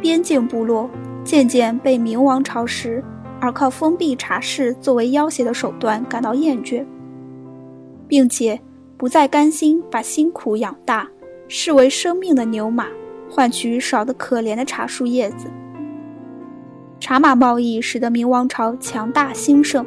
[0.00, 0.88] 边境部落
[1.24, 3.02] 渐渐被明王朝时
[3.40, 6.84] 而靠封闭茶室作为要挟的手段感到厌倦，
[8.06, 8.60] 并且
[8.96, 11.08] 不再甘心把辛苦养大、
[11.48, 12.86] 视为生命的牛马
[13.28, 15.46] 换取少得可怜的茶树叶子。
[16.98, 19.84] 茶马贸易使得明王朝强大兴盛，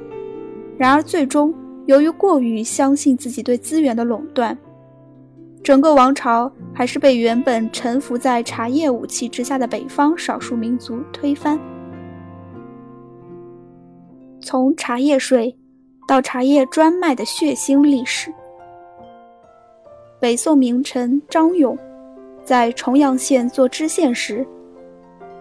[0.77, 1.53] 然而最终
[1.87, 4.57] 由于过于相信自己对资源的垄断。
[5.61, 11.59] 整个王朝还是被原本臣服在茶叶武器之下的北方少数民族推翻。
[14.41, 15.55] 从茶叶税
[16.07, 18.33] 到茶叶专卖的血腥历史，
[20.19, 21.77] 北宋名臣张勇
[22.43, 24.47] 在重阳县做知县时，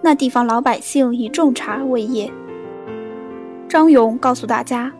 [0.02, 2.30] 那地方老百姓以种茶为业。
[3.68, 4.92] 张勇告诉大家，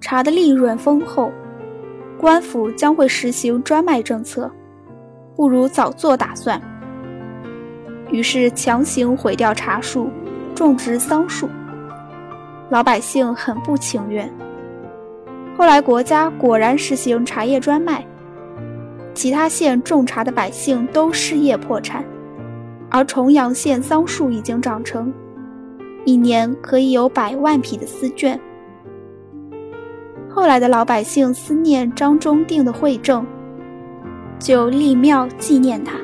[0.00, 1.30] 茶的利润丰厚。
[2.18, 4.50] 官府将会实行专卖政策，
[5.36, 6.60] 不如早做打算。
[8.10, 10.10] 于是强行毁掉茶树，
[10.54, 11.48] 种植桑树。
[12.70, 14.28] 老百姓很不情愿。
[15.56, 18.04] 后来国家果然实行茶叶专卖，
[19.14, 22.04] 其他县种茶的百姓都失业破产，
[22.90, 25.12] 而重阳县桑树已经长成，
[26.04, 28.38] 一年可以有百万匹的丝绢。
[30.48, 33.24] 来的老百姓思念张忠定的惠政，
[34.38, 35.98] 就立庙纪念他。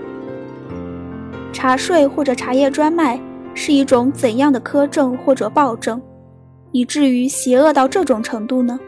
[1.51, 3.19] 茶税或者茶叶专卖
[3.55, 6.01] 是一种怎样的苛政或者暴政，
[6.73, 8.79] 以至于邪恶到这种程度呢？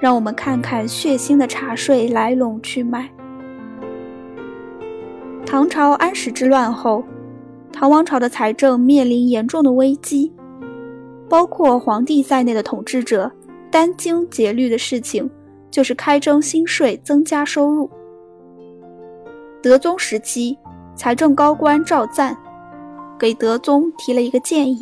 [0.00, 3.10] 让我们看看血腥的茶税来龙去脉。
[5.44, 7.04] 唐朝安史之乱后，
[7.72, 10.32] 唐王朝的财政面临严重的危机，
[11.28, 13.32] 包括皇帝在内的统治者。
[13.70, 15.30] 殚精竭虑的事情
[15.70, 17.88] 就是开征新税，增加收入。
[19.62, 20.56] 德宗时期，
[20.94, 22.36] 财政高官赵赞
[23.18, 24.80] 给德宗提了一个建议，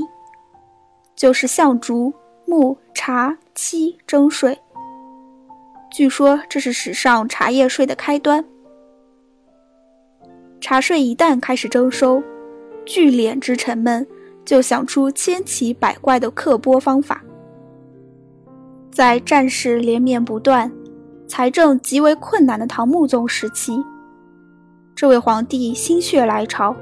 [1.14, 2.12] 就是向竹、
[2.47, 4.57] 木、茶、漆征税。
[5.91, 8.45] 据说这是史上茶叶税的开端。
[10.61, 12.22] 茶税一旦开始征收，
[12.84, 14.07] 聚敛之臣们
[14.45, 17.22] 就想出千奇百怪的刻拨方法。
[18.97, 20.72] 在战事连绵不断、
[21.28, 23.84] 财政极为困难的唐穆宗时期，
[24.94, 26.74] 这位皇帝心血来潮，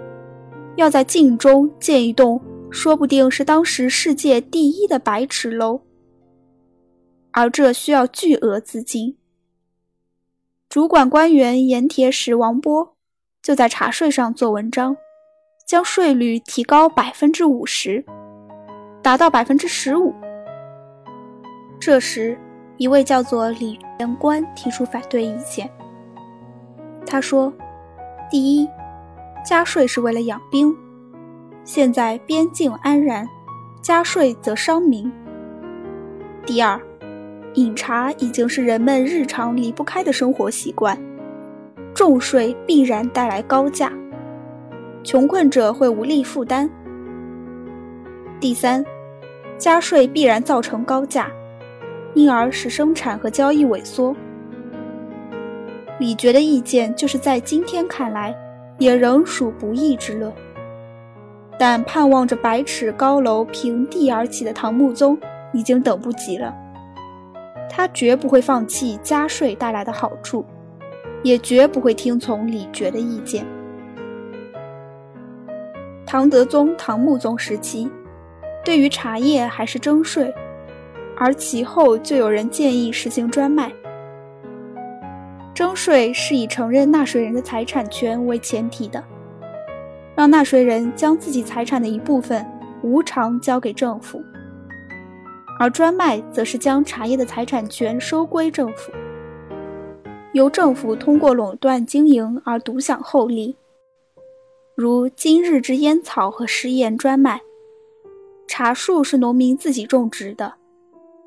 [0.77, 2.41] 要在晋中建一栋
[2.71, 5.81] 说不定是当时世界第一的百尺楼，
[7.33, 9.17] 而这需要巨额资金。
[10.69, 12.95] 主管官员盐铁使王波
[13.43, 14.97] 就在茶税上做文章，
[15.67, 18.05] 将税率提高百分之五十，
[19.03, 20.15] 达到百分之十五。
[21.87, 22.35] 这时，
[22.79, 25.71] 一位叫做李元官提出反对意见。
[27.05, 27.53] 他说
[28.31, 28.67] ：“第一，
[29.45, 30.75] 加税是为了养兵，
[31.63, 33.29] 现在边境安然，
[33.83, 35.13] 加税则伤民。
[36.47, 36.81] 第二，
[37.53, 40.99] 饮茶已经是人们日常离不开的生活习惯，
[41.95, 43.93] 重税必然带来高价，
[45.03, 46.71] 穷困者会无力负担。
[48.41, 48.83] 第三，
[49.59, 51.31] 加税必然造成高价。”
[52.15, 54.15] 因而使生产和交易萎缩。
[55.99, 58.35] 李傕的意见就是在今天看来，
[58.79, 60.33] 也仍属不义之论。
[61.57, 65.17] 但盼望着百尺高楼平地而起的唐穆宗
[65.53, 66.53] 已经等不及了，
[67.71, 70.45] 他绝不会放弃加税带来的好处，
[71.23, 73.47] 也绝不会听从李傕的意见。
[76.05, 77.89] 唐德宗、唐穆宗时期，
[78.65, 80.35] 对于茶叶还是征税。
[81.17, 83.73] 而其后就有人建议实行专卖。
[85.55, 89.03] 征税是以承认纳税人的财产权为前提的，
[90.17, 92.45] 让纳税人将自己财产的一部分
[92.83, 94.19] 无偿交给政府；
[95.61, 98.91] 而专卖则是将茶叶的财产权收归政府，
[100.33, 103.57] 由政府通过垄断经营而独享厚利。
[104.75, 107.41] 如今日之烟草和食盐专卖，
[108.49, 110.53] 茶树是农民自己种植的。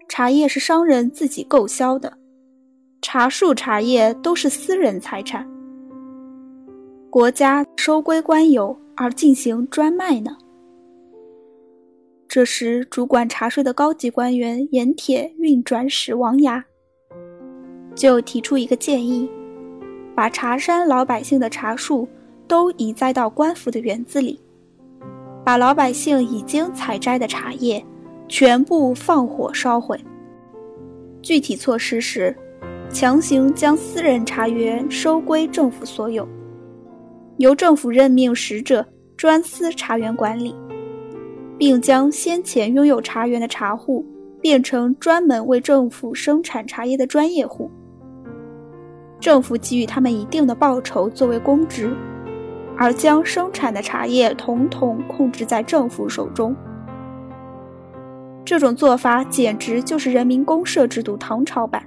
[0.07, 2.11] 茶叶是商人自己购销的，
[3.01, 5.47] 茶树、茶叶都是私人财产。
[7.09, 10.37] 国家收归官有而进行专卖呢？
[12.27, 16.63] 这时，主管茶税的高级官员盐铁运转使王牙
[17.95, 19.29] 就提出一个建议：
[20.15, 22.07] 把茶山老百姓的茶树
[22.47, 24.39] 都移栽到官府的园子里，
[25.45, 27.83] 把老百姓已经采摘的茶叶。
[28.28, 29.99] 全部放火烧毁。
[31.21, 32.36] 具体措施是，
[32.89, 36.28] 强行将私人茶园收归政府所有，
[37.38, 38.86] 由政府任命使者
[39.17, 40.55] 专司茶园管理，
[41.57, 44.05] 并将先前拥有茶园的茶户
[44.39, 47.69] 变成专门为政府生产茶叶的专业户。
[49.19, 51.91] 政府给予他们一定的报酬作为公职，
[52.78, 56.55] 而将生产的茶叶统统控制在政府手中。
[58.47, 61.83] 这种做法简直就是人民公社制度唐朝版。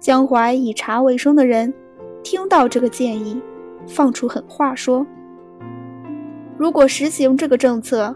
[0.00, 1.72] 江淮以茶为生的人
[2.24, 3.40] 听到这个建议，
[3.86, 5.06] 放出狠话说
[6.58, 8.12] ：“如果实行这个政策，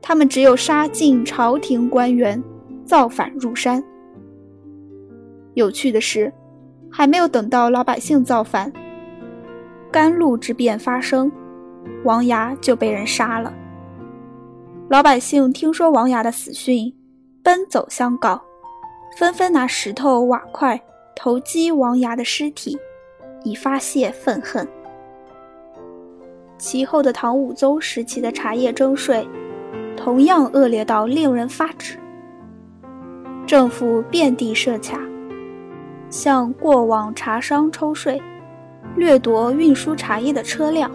[0.00, 2.42] 他们只有杀尽朝廷官员，
[2.84, 3.80] 造反入山。”
[5.54, 6.32] 有趣的是，
[6.90, 8.72] 还没有等到老百姓造反，
[9.92, 11.30] 甘露之变发生，
[12.02, 13.54] 王牙就被人杀了。
[14.88, 16.92] 老百姓听说王牙的死讯，
[17.42, 18.42] 奔走相告，
[19.16, 20.80] 纷纷拿石头瓦块
[21.16, 22.78] 投击王牙的尸体，
[23.42, 24.66] 以发泄愤恨。
[26.58, 29.26] 其后的唐武宗时期的茶叶征税，
[29.96, 31.98] 同样恶劣到令人发指。
[33.46, 35.00] 政府遍地设卡，
[36.10, 38.20] 向过往茶商抽税，
[38.96, 40.90] 掠夺运输茶叶的车辆，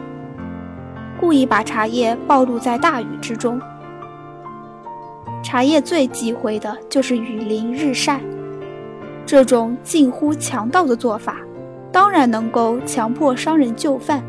[1.20, 3.60] 故意把茶叶暴露在大雨之中。
[5.48, 8.20] 茶叶最忌讳的就是雨淋日晒，
[9.26, 11.38] 这种近乎强盗的做法，
[11.90, 14.22] 当然能够强迫商人就范。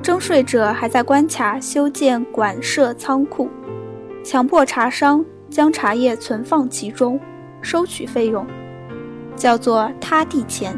[0.00, 3.50] 征税者还在关卡修建馆舍仓库，
[4.24, 7.20] 强迫茶商将茶叶存放其中，
[7.60, 8.46] 收取费用，
[9.36, 10.74] 叫做他地钱。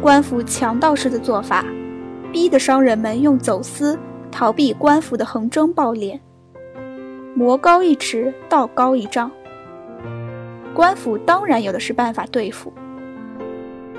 [0.00, 1.64] 官府强盗式的做法，
[2.30, 3.98] 逼得商人们用走私
[4.30, 6.20] 逃避官府的横征暴敛。
[7.34, 9.30] 魔高一尺，道高一丈。
[10.72, 12.72] 官府当然有的是办法对付。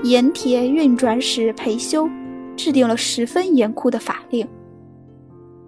[0.02, 2.08] 盐铁运转使裴修
[2.56, 4.46] 制定了十分严酷的法令：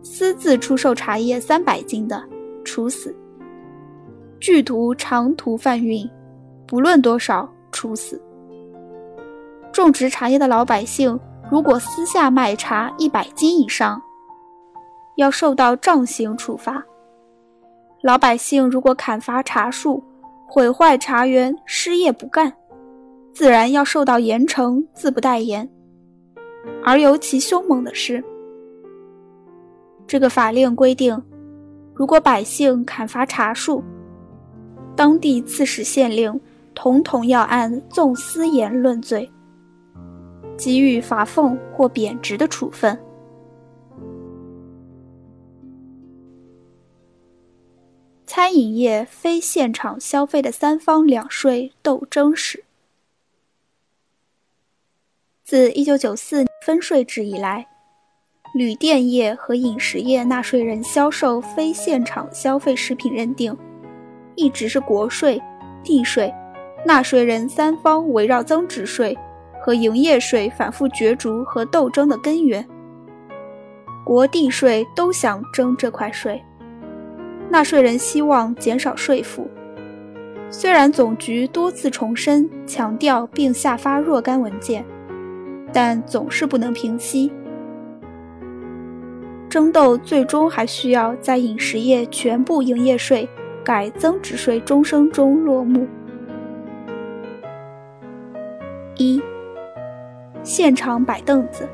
[0.03, 2.23] 私自出售茶叶三百斤的，
[2.65, 3.11] 处死；
[4.41, 6.09] 剧毒长途贩运，
[6.67, 8.17] 不论多少，处死；
[9.73, 11.19] 种植茶叶的老百姓
[11.51, 14.01] 如果私下卖茶一百斤以上，
[15.17, 16.75] 要受到杖刑处罚；
[18.01, 20.03] 老百姓如果砍伐茶树、
[20.47, 22.53] 毁坏茶园、失业不干，
[23.33, 25.69] 自然要受到严惩，自不待言。
[26.85, 28.23] 而尤其凶猛的是，
[30.07, 31.21] 这个法令规定，
[31.93, 33.83] 如果百姓砍伐茶树，
[34.95, 36.41] 当地刺史县令
[36.77, 39.29] 统统要按纵私言论罪，
[40.57, 42.97] 给予罚俸或贬职的处分。
[48.39, 52.63] 餐饮业非现场消费的三方两税斗争史。
[55.43, 57.67] 自一九九四分税制以来，
[58.55, 63.59] 旅店业和饮食业纳税人销售非现场消费食品认定，
[64.37, 65.43] 一直是国税、
[65.83, 66.33] 地税、
[66.87, 69.19] 纳税人三方围绕增值税
[69.61, 72.65] 和营业税反复角逐和斗争的根源。
[74.05, 76.41] 国地税都想征这块税，
[77.51, 79.49] 纳税人希望减少税负。
[80.51, 84.85] 虽然总局多次重申、强调并下发若干文件。
[85.71, 87.31] 但总是不能平息，
[89.51, 93.29] 争斗最终还需要在饮食业全部营业税
[93.63, 95.87] 改增值税终生中落幕。
[98.97, 99.21] 一，
[100.43, 101.69] 现场摆凳子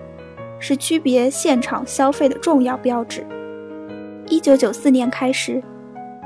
[0.59, 3.25] 是区别现场消费的重要标志。
[4.29, 5.63] 一九九四年开始，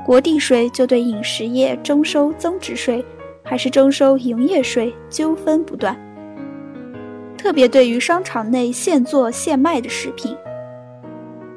[0.05, 3.03] 国地税就对饮食业征收增值税，
[3.43, 5.97] 还是征收营业税纠纷不断。
[7.37, 10.35] 特别对于商场内现做现卖的食品，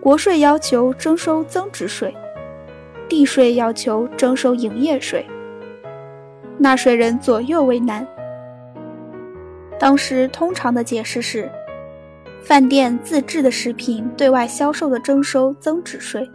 [0.00, 2.14] 国税要求征收增值税，
[3.08, 5.24] 地税要求征收营业税，
[6.58, 8.06] 纳税人左右为难。
[9.78, 11.50] 当时通常的解释是，
[12.42, 16.28] 饭店自制的食品对外销售的征收增值税，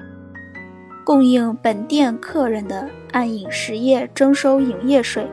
[1.06, 5.28] 供应本店客人的按饮食业征收营业税。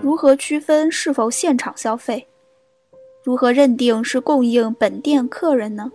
[0.00, 2.26] 如何区分是否现场消费？
[3.24, 5.90] 如何认定是供应本店客人呢？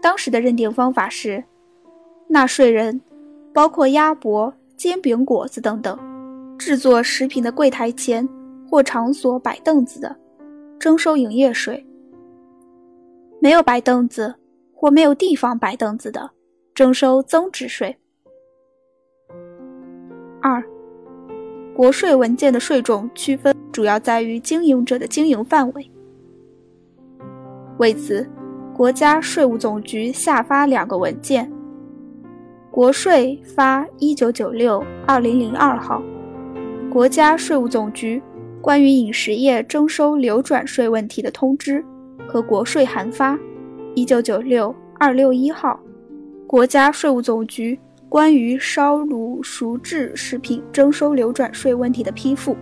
[0.00, 1.42] 当时的认定方法是，
[2.28, 3.00] 纳税人，
[3.52, 5.98] 包括鸭脖、煎饼果子等等，
[6.56, 8.26] 制作食品的柜台前
[8.70, 10.16] 或场所摆凳子的，
[10.84, 11.82] 征收营业税；
[13.40, 14.34] 没有摆凳子
[14.74, 16.30] 或没有地方摆凳子的，
[16.74, 17.96] 征收增值税。
[20.42, 20.62] 二。
[21.74, 25.90] 国税文件的税种区分主要在于经营者的经营范围。
[27.78, 28.28] 为此，
[28.74, 31.50] 国家税务总局下发两个文件：
[32.70, 36.02] 国税发一九九六二零零二号
[36.90, 38.22] 《国家税务总局
[38.64, 41.82] 关于饮食业征收流转税问题的通知》
[42.26, 43.38] 和国税函发
[43.94, 45.78] 一九九六二六一号
[46.46, 47.76] 《国家税务总局》。
[48.08, 52.56] 关于烧卤熟制食品征收流转税问题的批复，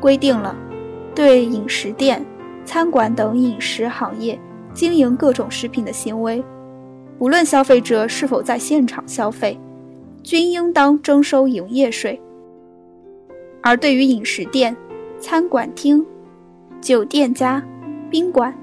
[0.00, 0.56] 规定了
[1.14, 2.24] 对饮食店、
[2.64, 4.36] 餐馆等饮食行业
[4.74, 6.42] 经营各种食品的行为，
[7.16, 9.56] 不论消费者是否在现场消费，
[10.24, 12.18] 均应当征收营业税；
[13.62, 14.76] 而对于饮食店、
[15.18, 16.04] 餐馆厅、
[16.80, 17.62] 酒店家、
[18.10, 18.54] 宾馆、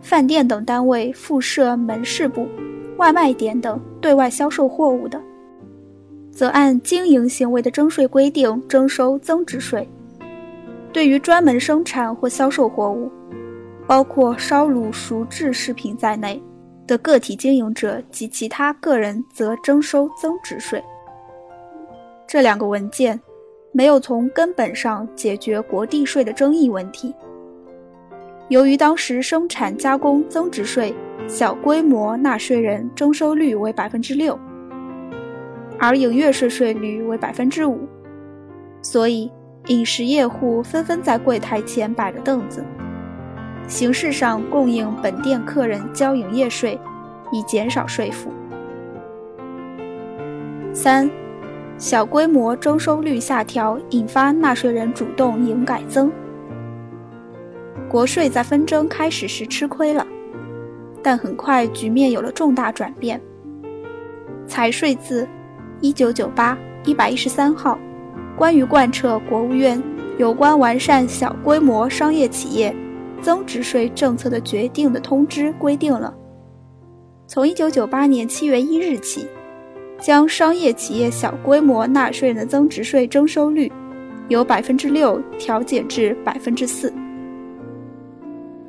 [0.00, 2.46] 饭店等单位附设门市部。
[2.98, 5.20] 外卖点等对外销售货物的，
[6.30, 9.86] 则按经营行为的征税规定征收增值税；
[10.94, 13.12] 对于专门生产或销售货物，
[13.86, 16.42] 包括烧卤熟制食品在内
[16.86, 20.82] 的个体经营者及其他个人，则征收增值税。
[22.26, 23.20] 这两个文件
[23.76, 27.14] 没有从根本上解决国地税的争议问题。
[28.48, 30.94] 由于当时生产加工增值税。
[31.26, 34.38] 小规模纳税人征收率为百分之六，
[35.76, 37.80] 而营业税税率为百分之五，
[38.80, 39.28] 所以
[39.66, 42.62] 饮食业户纷纷在柜台前摆着凳子，
[43.66, 46.78] 形式上供应本店客人交营业税，
[47.32, 48.30] 以减少税负。
[50.72, 51.10] 三，
[51.78, 56.10] 小规模征收率下调，引发纳税人主动营改增，
[57.86, 60.06] 国税在纷争开始时吃亏了。
[61.02, 63.20] 但很快局面有了重大转变。
[64.48, 65.28] 财税字
[65.80, 67.78] 一九九八一百一十三号，
[68.36, 69.80] 关于贯彻国务院
[70.16, 72.74] 有关完善小规模商业企业
[73.20, 76.14] 增值税政策的决定的通知规定了，
[77.26, 79.28] 从一九九八年七月一日起，
[79.98, 83.70] 将商业企业小规模纳税人的增值税征收率
[84.28, 86.92] 由百分之六调减至百分之四。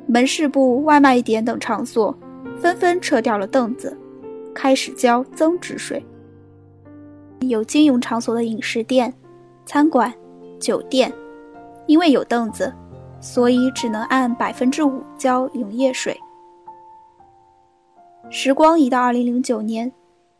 [0.06, 2.16] 门市部、外卖点等场所
[2.58, 3.96] 纷纷撤掉了凳子，
[4.54, 6.02] 开始交增值税。
[7.40, 9.12] 有经营场所的饮食店、
[9.66, 10.12] 餐馆、
[10.58, 11.12] 酒店，
[11.86, 12.72] 因为有凳子，
[13.20, 16.18] 所以只能按百分之五交营业税。
[18.30, 19.92] 时光一到二零零九年，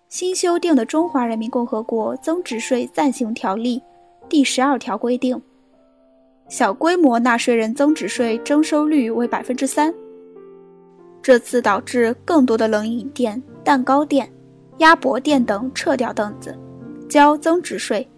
[0.08, 3.78] 新修订的《中华人民共和国增值税暂行条例》
[4.26, 5.38] 第十二条规定。
[6.48, 9.92] 小规模纳税人增值税征收率为百分之三。
[11.20, 14.26] 这次导致更多的冷饮店、蛋糕店、
[14.78, 16.58] 鸭脖店等撤掉凳子，
[17.06, 18.08] 交增值税，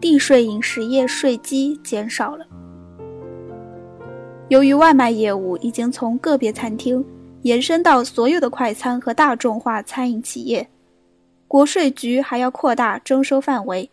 [0.00, 2.46] 地税饮食业税基减少了。
[4.48, 7.04] 由于外卖业务已经从个别餐厅
[7.42, 10.66] 延伸到所有的快餐和大众化餐饮企业，
[11.52, 13.90] 国税局还要扩大征收范围，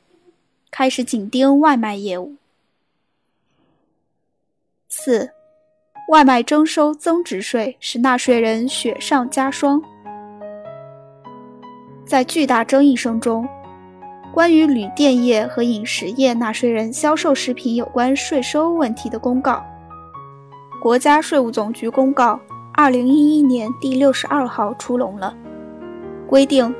[0.71, 2.35] 开始紧盯外卖业务。
[4.87, 5.31] 四，
[6.07, 9.81] 外卖征收增值税使纳税人雪上加霜。
[12.05, 13.45] 在巨大争议声中，
[14.33, 19.61] 关于旅店业和饮食业纳税人销售食品有关税收问题的公告，
[20.81, 22.39] 国家税务总局公告
[22.73, 25.35] 二零一一年第六十二号出笼了，
[26.25, 26.73] 规定，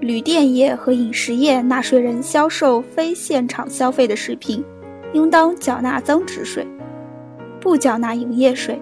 [0.00, 4.64] 旅店业和饮食业纳税人销售非现场消费的食品，
[5.12, 6.64] 应当缴纳增值税。
[7.60, 8.80] 不缴纳营业税。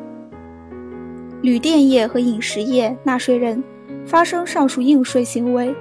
[1.41, 3.65] 旅店业和饮食业纳税人
[4.05, 5.75] 发生上述应税行为，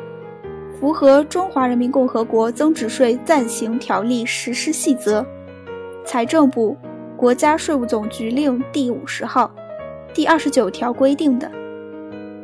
[0.80, 5.22] 符合《中华人民共和国增值税暂行条例实施细则》、
[6.06, 6.78] 财政部、
[7.18, 9.54] 国家税务总局令第五十号、
[10.14, 11.52] 第二十九条规定的，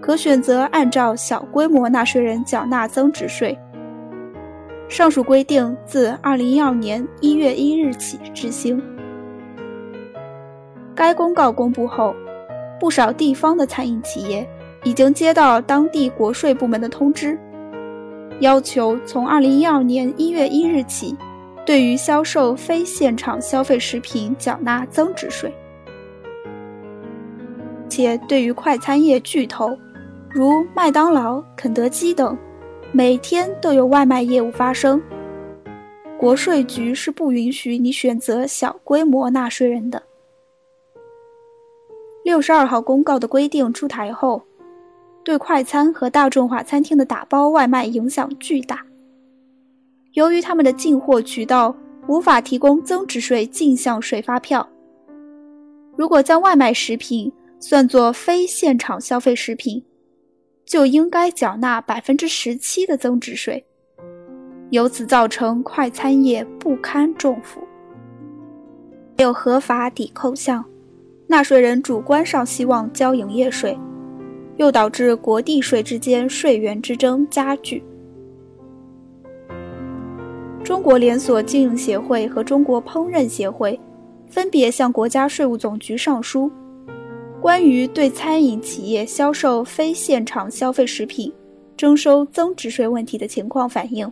[0.02, 3.58] 可选择按照小规模纳税人缴纳增值税。
[4.90, 8.82] 上述规定自二零一二年一月一日起执行。
[10.94, 12.14] 该公告公布后，
[12.80, 14.46] 不少地方的餐饮企业
[14.84, 17.40] 已经接到当地国税部门的通知，
[18.42, 21.16] 要求从二零一二年一月一日起，
[21.66, 25.54] 对于销售非现场消费食品缴纳增值税。
[27.88, 29.78] 且对于快餐业巨头，
[30.34, 32.38] 如麦当劳、肯德基等，
[32.94, 35.02] 每天都有外卖业务发生，
[36.18, 40.02] 国税局是不允许你选择小规模纳税人的。
[42.24, 44.42] 六十二号公告的规定出台后，
[45.22, 48.86] 对快餐和大众化餐厅的打包外卖影响巨大。
[50.14, 51.76] 由于他们的进货渠道
[52.08, 54.66] 无法提供增值税进项税发票，
[55.98, 57.30] 如果将外卖食品
[57.60, 59.84] 算作非现场消费食品，
[60.72, 63.62] 就应该缴纳百分之十七的增值税，
[64.70, 67.60] 由此造成快餐业不堪重负。
[69.18, 70.64] 没有合法抵扣项。
[71.28, 73.78] 纳税人主观上希望交营业税，
[74.56, 77.84] 又导致国地税之间税源之争加剧。
[80.64, 83.78] 中国连锁经营协会和中国烹饪协会
[84.30, 86.50] 分别向国家税务总局上书，
[87.42, 91.34] 关于对餐饮企业销售非现场消费食品
[91.76, 94.10] 征收增值税问题的情况反映，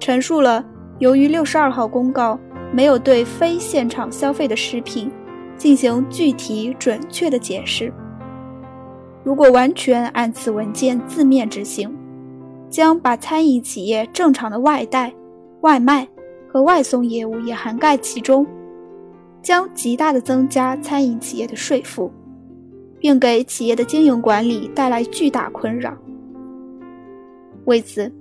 [0.00, 0.64] 陈述了
[0.98, 2.38] 由于六十二号公告
[2.72, 5.10] 没有对非现场消费的食品。
[5.56, 7.90] 进行具体准确的解释。
[9.24, 11.90] 如果完全按此文件字面执行，
[12.68, 15.10] 将把餐饮企业正常的外带、
[15.62, 16.06] 外卖
[16.46, 18.46] 和外送业务也涵盖其中，
[19.46, 22.10] 将极大的增加餐饮企业的税负，
[22.98, 25.96] 并给企业的经营管理带来巨大困扰。
[27.66, 28.12] 为此，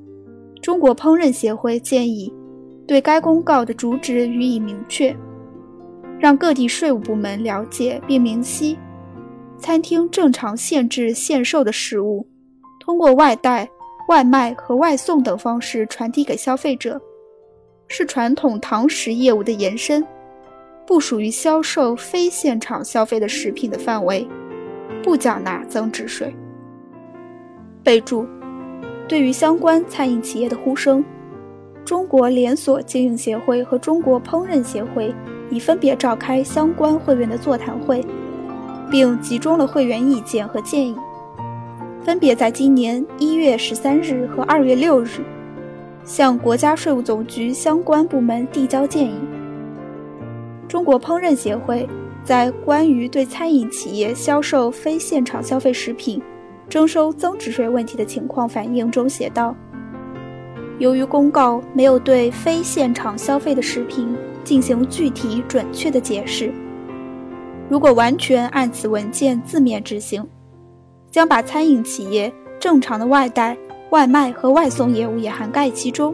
[0.62, 2.32] 中国烹饪协会建议，
[2.86, 5.18] 对该公告的主旨予以明确。
[6.20, 8.78] 让各地税务部门了解并明晰，
[9.58, 12.24] 餐厅正常限制限售的食物，
[12.80, 13.68] 通过外带、
[14.10, 17.02] 外卖和外送等方式传递给消费者，
[17.88, 20.06] 是传统堂食业务的延伸，
[20.86, 24.28] 不属于销售非现场消费的食品的范围，
[25.04, 26.36] 不缴纳增值税。
[27.84, 28.26] 备注：
[29.08, 31.04] 对于相关餐饮企业的呼声，
[31.84, 35.14] 中国连锁经营协会和中国烹饪协会。
[35.52, 38.04] 已分别召开相关会员的座谈会，
[38.90, 40.96] 并集中了会员意见和建议，
[42.04, 45.24] 分别在今年一月十三日和二月六日
[46.04, 49.14] 向国家税务总局相关部门递交建议。
[50.68, 51.88] 中国烹饪协会
[52.24, 56.22] 在关于对餐饮企业销售非现场消费食品
[56.68, 59.56] 征收增值税问题的情况反映中写道
[60.80, 66.52] ：“由于公告没有对非现场消费的食品进行具体准确的解释，
[67.70, 70.28] 如果完全按此文件字面执行，
[71.12, 73.56] 将把餐饮企业正常的外带、
[73.92, 76.14] 外卖和外送业务也涵盖其中，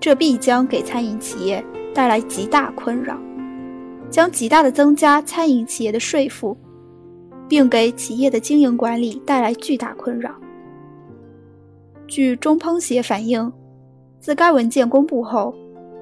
[0.00, 1.62] 这必将给餐饮企业
[1.94, 3.18] 带来极大困扰，
[4.10, 6.56] 将极大的增加餐饮企业的税负，
[7.48, 10.34] 并给企业的经营管理带来巨大困扰。
[12.06, 13.52] 据中烹协反映，
[14.18, 15.54] 自该文件公布后，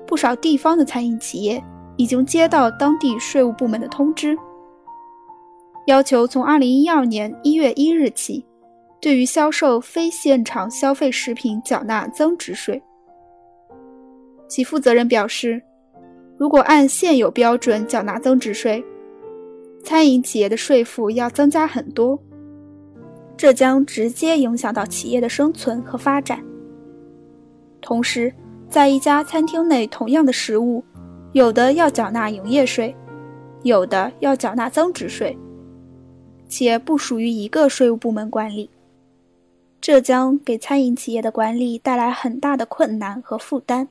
[0.07, 1.63] 不少地方的餐饮企业
[1.97, 4.37] 已经接到当地税务部门的通知，
[5.87, 8.45] 要求从2012年1月1日起，
[9.01, 12.83] 对于销售非现场消费食品缴纳增值税。
[14.47, 15.63] 其负责人表示，
[16.37, 18.85] 如果按现有标准缴纳增值税，
[19.83, 22.19] 餐饮企业的税负要增加很多。
[23.37, 26.43] 这将直接影响到企业的生存和发展。
[27.81, 28.33] 同时，
[28.69, 30.83] 在一家餐厅内，同样的食物，
[31.33, 32.95] 有的要缴纳营业税，
[33.63, 35.37] 有的要缴纳增值税，
[36.49, 38.71] 且不属于一个税务部门管理，
[39.81, 43.89] 这将给餐饮企业的管理带来很大的困难和负担。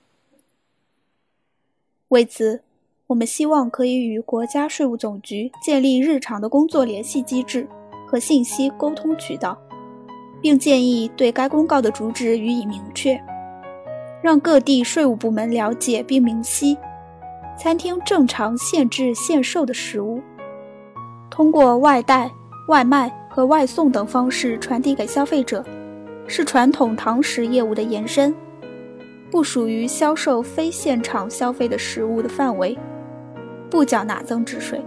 [2.14, 2.62] 为此，
[3.08, 7.68] 我们希望可以与国家税务总局建立日常的工作联系机制。
[8.06, 9.58] 和信息沟通渠道，
[10.40, 13.20] 并建议对该公告的主旨予以明确，
[14.22, 16.78] 让各地税务部门了解并明晰，
[17.58, 20.22] 餐厅正常限制限售的食物，
[21.32, 22.30] 通过外带、
[22.68, 25.66] 外卖和外送等方式传递给消费者，
[26.28, 28.32] 是传统堂食业务的延伸，
[29.34, 32.78] 不属于销售非现场消费的食物的范围，
[33.68, 34.80] 不缴纳增值税。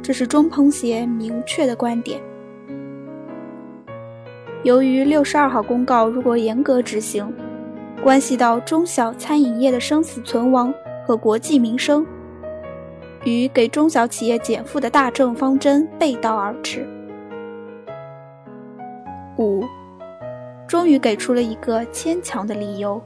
[0.00, 2.20] 这是中烹协明确的观点。
[4.62, 7.28] 由于六十二号公告如果严格执行，
[8.04, 10.72] 关系到中小餐饮业的生死存亡
[11.04, 12.06] 和国计民生，
[13.24, 16.86] 与给中小企业减负的大政方针背道而驰。
[19.38, 19.64] 五，
[20.68, 23.02] 终于给出了一个牵强的理由，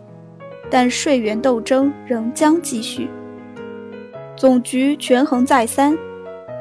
[0.70, 3.08] 但税源斗争仍将继续。
[4.36, 5.96] 总局权衡再三。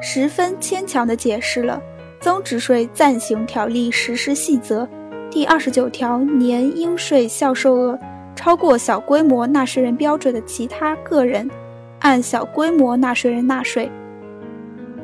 [0.00, 1.82] 十分牵强地解释了
[2.24, 4.84] 《增值税暂行条例实施细则》
[5.28, 7.98] 第二十九条年应税销售额
[8.36, 11.50] 超过小规模纳税人标准的其他个人，
[11.98, 13.90] 按小规模纳税人纳税；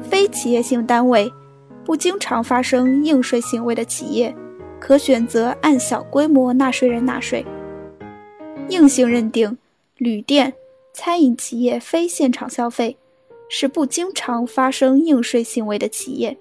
[0.01, 1.33] 非企业性单位
[1.85, 4.33] 不经常发生应税行为的企业，
[4.79, 7.45] 可选择按小规模纳税人纳税。
[8.69, 9.57] 硬性认定
[9.97, 10.53] 旅店、
[10.93, 12.97] 餐饮企业非现场消费。
[13.47, 16.37] 是不经常发生应税行为的企业，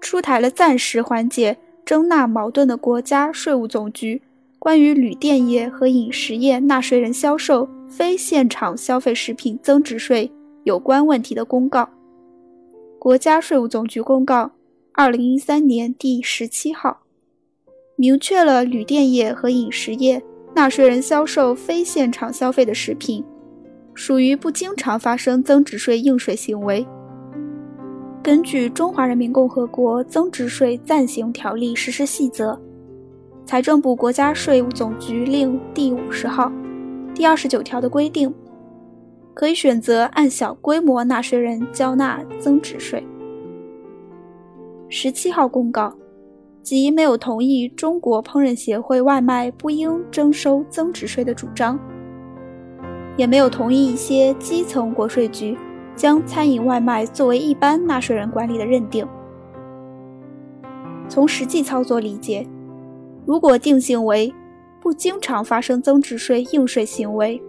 [0.00, 4.22] 出台了暂时缓解征纳矛盾的国家税务总局
[4.60, 10.30] 关于旅店业和饮食业纳税人销售非现场消费食品增值税
[10.62, 11.90] 有关问题的公告。
[12.98, 14.52] 国家税务总局公告，
[14.92, 17.02] 二零一三年第十七号，
[17.96, 20.22] 明确了旅店业和饮食业
[20.54, 23.24] 纳税人销售非现场消费的食品。
[23.94, 26.86] 属于不经常发生增值税应税行为。
[28.22, 32.52] 根据《中华人民共和国增值税暂行条例实施细则》，
[33.44, 36.50] 财政部、国家税务总局令第五十号
[37.14, 38.32] 第二十九条的规定，
[39.34, 43.06] 可以选择按小规模纳税人交纳增值税。
[44.88, 45.94] 十七号公告，
[46.62, 51.78] 即没有同意中国烹饪协会外卖不应征收增值税的主张。
[53.16, 55.56] 也没有同意一些基层国税局
[55.94, 59.06] 将餐饮外卖作为一般纳税人管理的认定。
[61.08, 62.46] 从实际操作理解，
[63.26, 64.32] 如果定性为
[64.80, 67.42] 不经常发生增值税应税行为，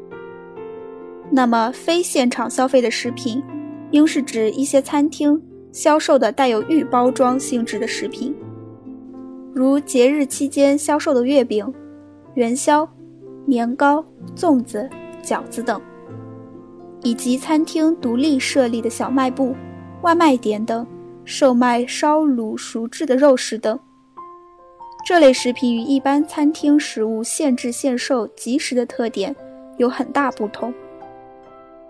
[1.32, 3.42] 那么非现场消费的食品，
[3.92, 5.42] 应是指一些餐厅
[5.72, 8.36] 销售的带有预包装性质的食品，
[9.54, 11.72] 如节日期间销售的月饼、
[12.34, 12.88] 元宵、
[13.46, 14.90] 年糕、粽子。
[15.24, 15.82] 饺子等，
[17.02, 19.56] 以及餐厅独立设立的小卖部、
[20.02, 20.86] 外卖点等，
[21.24, 23.80] 售卖烧卤熟制的肉食等。
[25.06, 29.34] 这类食品与一般餐厅食物限制限售即食的特点
[29.78, 30.74] 有很大不同，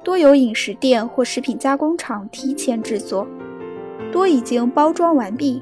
[0.03, 3.27] 多由饮食店或食品加工厂提前制作，
[4.11, 5.59] 多已经包装完毕，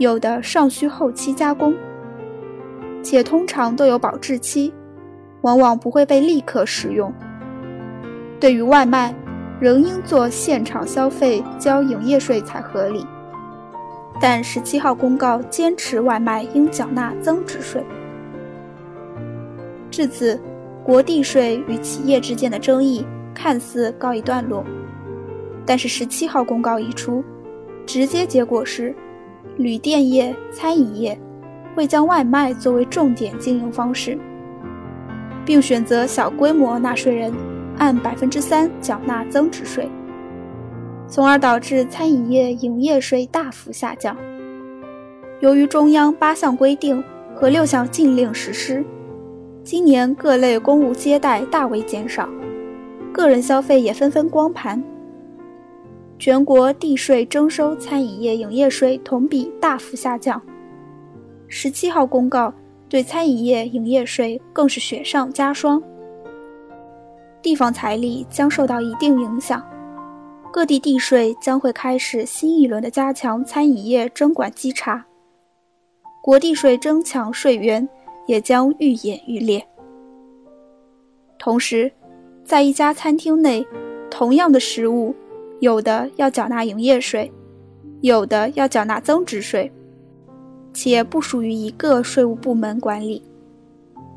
[0.00, 1.74] 有的尚需后期加工，
[3.02, 4.72] 且通常都有保质期。
[5.42, 7.12] 往往不会被立刻使用。
[8.38, 9.14] 对于外卖，
[9.58, 13.06] 仍应做现场消费交营业税才合理。
[14.20, 17.84] 但十七号公告坚持外卖应缴纳增值税。
[19.90, 20.40] 至此，
[20.82, 24.64] 国地税与企业之间的争议看似告一段落。
[25.66, 27.22] 但是十七号公告一出，
[27.86, 28.94] 直接结果是，
[29.56, 31.18] 旅店业、餐饮业
[31.74, 34.18] 会将外卖作为重点经营方式，
[35.44, 37.32] 并选择小规模纳税人
[37.78, 39.88] 按百分之三缴纳增值税，
[41.06, 44.16] 从而导致餐饮业营业税大幅下降。
[45.40, 47.02] 由于中央八项规定
[47.34, 48.84] 和六项禁令实施，
[49.62, 52.28] 今年各类公务接待大为减少，
[53.12, 54.82] 个人消费也纷纷光盘。
[56.20, 60.40] 全国地税征收餐饮业营业税同比大幅下降。
[61.48, 62.52] 十七号公告
[62.90, 65.82] 对餐饮业营业税更是雪上加霜，
[67.40, 69.66] 地方财力将受到一定影响，
[70.52, 75.02] 各地地税将会开始新一轮的加强餐饮业征管稽查。
[76.22, 77.88] 国地税增强税源
[78.26, 79.66] 也将愈演愈烈。
[81.38, 81.90] 同时，
[82.44, 83.66] 在一家餐厅内，
[84.10, 85.14] 同样的食物，
[85.60, 87.30] 有的要缴纳营业税，
[88.00, 89.70] 有的要缴纳增值税，
[90.72, 93.22] 且不属于一个税务部门管理，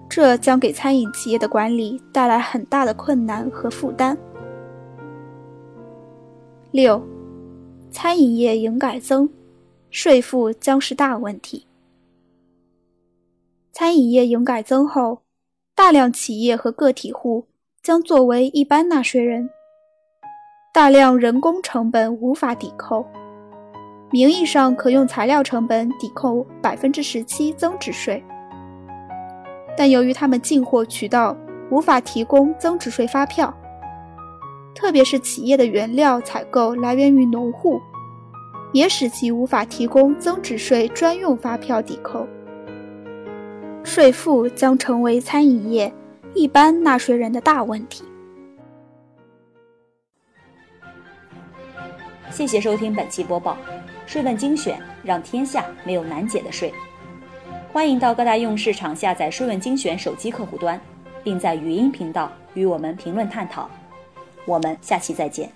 [0.10, 4.18] 这将给餐饮企业的管理带来很大的困难和负担。
[6.72, 7.02] 六，
[7.92, 9.30] 餐饮业营改增，
[9.92, 11.68] 税负将是大问题。
[13.72, 15.20] 餐饮业营改增后，
[15.76, 17.46] 大量企业和个体户
[17.82, 19.50] 将作为一般纳税人，
[20.74, 23.06] 大量人工成本无法抵扣。
[24.10, 28.24] 名义上可用材料成本抵扣百分之十七增值税，
[29.78, 31.38] 但由于他们进货渠道
[31.70, 33.56] 无法提供增值税发票，
[34.74, 37.80] 特别是企业的原料采购来源于农户，
[38.72, 42.26] 也使其无法提供增值税专用发票抵扣。
[43.84, 45.94] 税负将成为餐饮业
[46.34, 48.04] 一般纳税人的大问题。
[52.34, 53.56] 谢谢收听本期播报，
[54.08, 56.74] 税问精选，让天下没有难解的税。
[57.72, 60.82] 欢迎到各大应用市场下载税问精选手机客户端，
[61.24, 63.70] 并在语音频道与我们评论探讨。
[64.46, 65.48] 我们下期再见。